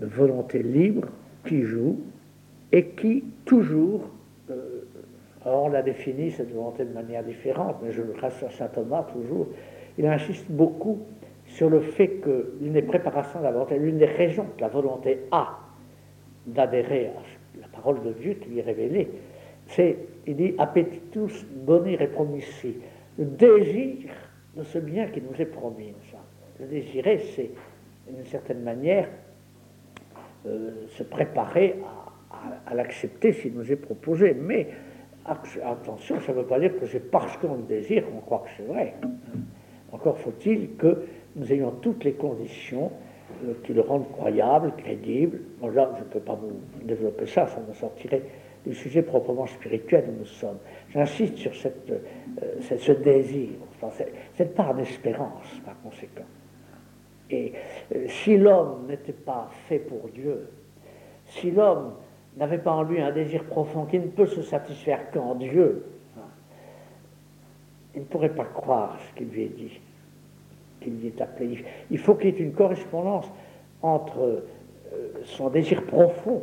[0.00, 1.08] de volonté libre
[1.46, 2.00] qui joue
[2.72, 4.02] et qui toujours,
[4.50, 4.83] euh,
[5.44, 9.46] on l'a défini cette volonté de manière différente, mais je reste à saint Thomas toujours,
[9.98, 11.00] il insiste beaucoup
[11.46, 14.68] sur le fait que l'une des préparations de la volonté, l'une des raisons que la
[14.68, 15.58] volonté a
[16.46, 19.10] d'adhérer à la parole de Dieu qui lui est révélée,
[19.66, 22.76] c'est, il dit, appetitus boni repromissi,
[23.18, 24.10] le désir
[24.56, 25.94] de ce bien qui nous est promis.
[26.10, 26.18] Ça.
[26.60, 27.50] Le désirer, c'est,
[28.08, 29.08] d'une certaine manière,
[30.46, 32.04] euh, se préparer à
[32.66, 34.34] à, l'accepter s'il nous est proposé.
[34.34, 34.68] Mais
[35.24, 38.50] attention, ça ne veut pas dire que c'est parce qu'on le désire qu'on croit que
[38.56, 38.94] c'est vrai.
[39.92, 41.06] Encore faut-il que
[41.36, 42.90] nous ayons toutes les conditions
[43.44, 45.40] euh, qui le rendent croyable, crédible.
[45.60, 48.22] Bon, là, je ne peux pas vous développer ça, ça me sortirait
[48.66, 50.58] du sujet proprement spirituel où nous sommes.
[50.90, 53.50] J'insiste sur cette, euh, ce désir,
[54.34, 56.24] cette, part d'espérance, par conséquent.
[57.30, 57.52] Et
[57.94, 60.48] euh, si l'homme n'était pas fait pour Dieu,
[61.26, 61.94] si l'homme
[62.36, 65.84] n'avait pas en lui un désir profond qui ne peut se satisfaire qu'en Dieu,
[67.94, 69.80] il ne pourrait pas croire ce qu'il lui est dit,
[70.80, 71.64] qu'il lui est appelé.
[71.90, 73.26] Il faut qu'il y ait une correspondance
[73.82, 74.18] entre
[74.92, 76.42] euh, son désir profond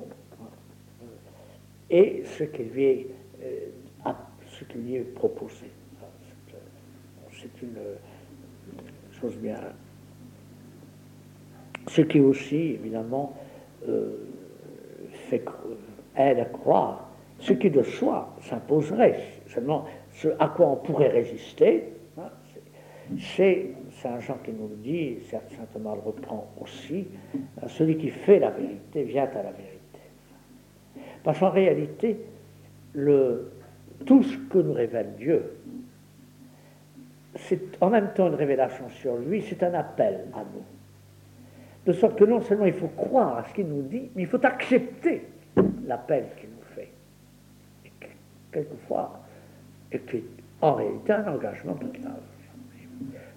[1.90, 3.08] et ce qui lui est,
[3.44, 4.12] euh,
[4.48, 5.66] ce qui lui est proposé.
[7.34, 7.78] C'est une
[9.20, 9.58] chose bien.
[11.88, 13.36] Ce qui aussi, évidemment,
[13.88, 14.16] euh,
[15.32, 15.44] fait
[16.18, 17.08] aide à croire.
[17.40, 21.86] Ce qui de soi s'imposerait, seulement ce à quoi on pourrait résister,
[22.18, 22.30] hein,
[23.20, 23.72] c'est
[24.02, 25.40] Saint Jean qui nous le dit, Saint
[25.74, 29.80] Thomas le reprend aussi, hein, celui qui fait la vérité vient à la vérité.
[31.24, 32.18] Parce qu'en réalité,
[32.94, 35.58] tout ce que nous révèle Dieu,
[37.36, 40.64] c'est en même temps une révélation sur lui, c'est un appel à nous.
[41.86, 44.28] De sorte que non seulement il faut croire à ce qu'il nous dit, mais il
[44.28, 45.24] faut accepter
[45.86, 46.92] l'appel qu'il nous fait.
[47.86, 47.92] Et
[48.52, 49.20] quelquefois,
[49.92, 50.24] et qui
[50.62, 52.14] en réalité un engagement total.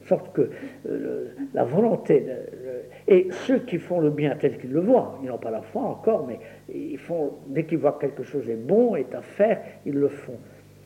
[0.02, 0.50] De sorte que
[0.86, 2.26] euh, la volonté,
[3.08, 5.82] et ceux qui font le bien tel qu'ils le voient, ils n'ont pas la foi
[5.82, 6.38] encore, mais
[7.48, 10.38] dès qu'ils voient quelque chose est bon, est à faire, ils le font.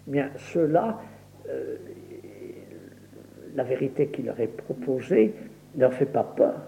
[0.07, 1.01] Bien, ceux-là,
[1.49, 1.77] euh,
[3.57, 5.35] la vérité qui leur est proposée
[5.75, 6.61] ne leur fait pas peur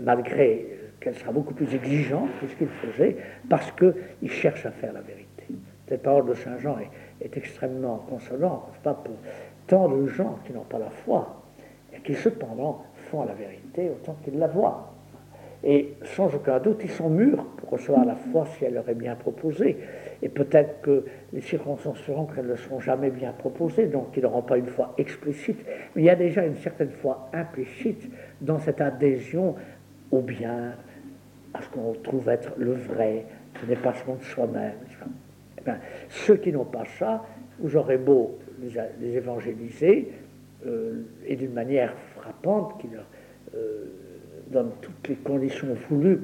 [0.00, 0.66] malgré
[1.00, 3.16] qu'elle sera beaucoup plus exigeante que ce qu'il faisait,
[3.48, 5.44] parce qu'il cherche à faire la vérité.
[5.88, 6.76] Cette parole de Saint Jean
[7.20, 9.14] est, extrêmement consolante, pas pour
[9.66, 11.42] tant de gens qui n'ont pas la foi,
[11.94, 14.92] et qui cependant font la vérité autant qu'ils la voient.
[15.64, 18.94] Et sans aucun doute, ils sont mûrs pour recevoir la foi si elle leur est
[18.94, 19.76] bien proposée.
[20.22, 24.42] Et peut-être que les circonstances feront qu'elles ne seront jamais bien proposées, donc ils n'auront
[24.42, 25.64] pas une foi explicite.
[25.94, 28.10] Mais il y a déjà une certaine foi implicite
[28.40, 29.54] dans cette adhésion
[30.10, 30.74] au bien,
[31.54, 33.26] à ce qu'on trouve être le vrai,
[33.60, 34.72] ce dépassement de soi-même.
[35.66, 35.70] Eh
[36.08, 37.24] ceux qui n'ont pas ça,
[37.60, 40.10] vous aurez beau les, évangéliser,
[40.66, 43.06] euh, et d'une manière frappante qui leur
[43.54, 43.84] euh,
[44.50, 46.20] donne toutes les conditions voulues,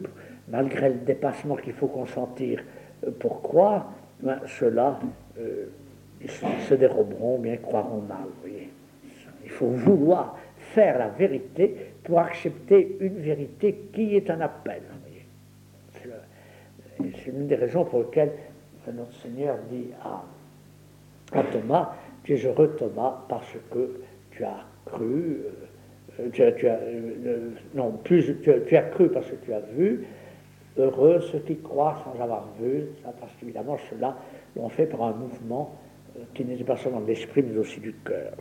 [0.48, 2.62] malgré le dépassement qu'il faut consentir
[3.06, 4.98] euh, pour croire, ben, ceux-là,
[6.20, 8.26] ils se déroberont, bien croiront mal.
[9.44, 14.82] Il faut vouloir faire la vérité pour accepter une vérité qui est un appel.
[17.00, 18.32] C'est l'une des raisons pour lesquelles
[18.92, 20.22] notre Seigneur dit à,
[21.52, 24.00] Thomas, tu es heureux Thomas parce que
[24.30, 25.40] tu as cru,
[26.20, 30.04] euh, euh, plus, tu, as cru parce que tu as vu,
[30.76, 34.16] heureux ceux qui croient sans avoir vu, parce qu'évidemment cela
[34.56, 35.78] l'ont fait par un mouvement
[36.16, 38.32] euh, qui n'était pas seulement de l'esprit mais aussi du cœur.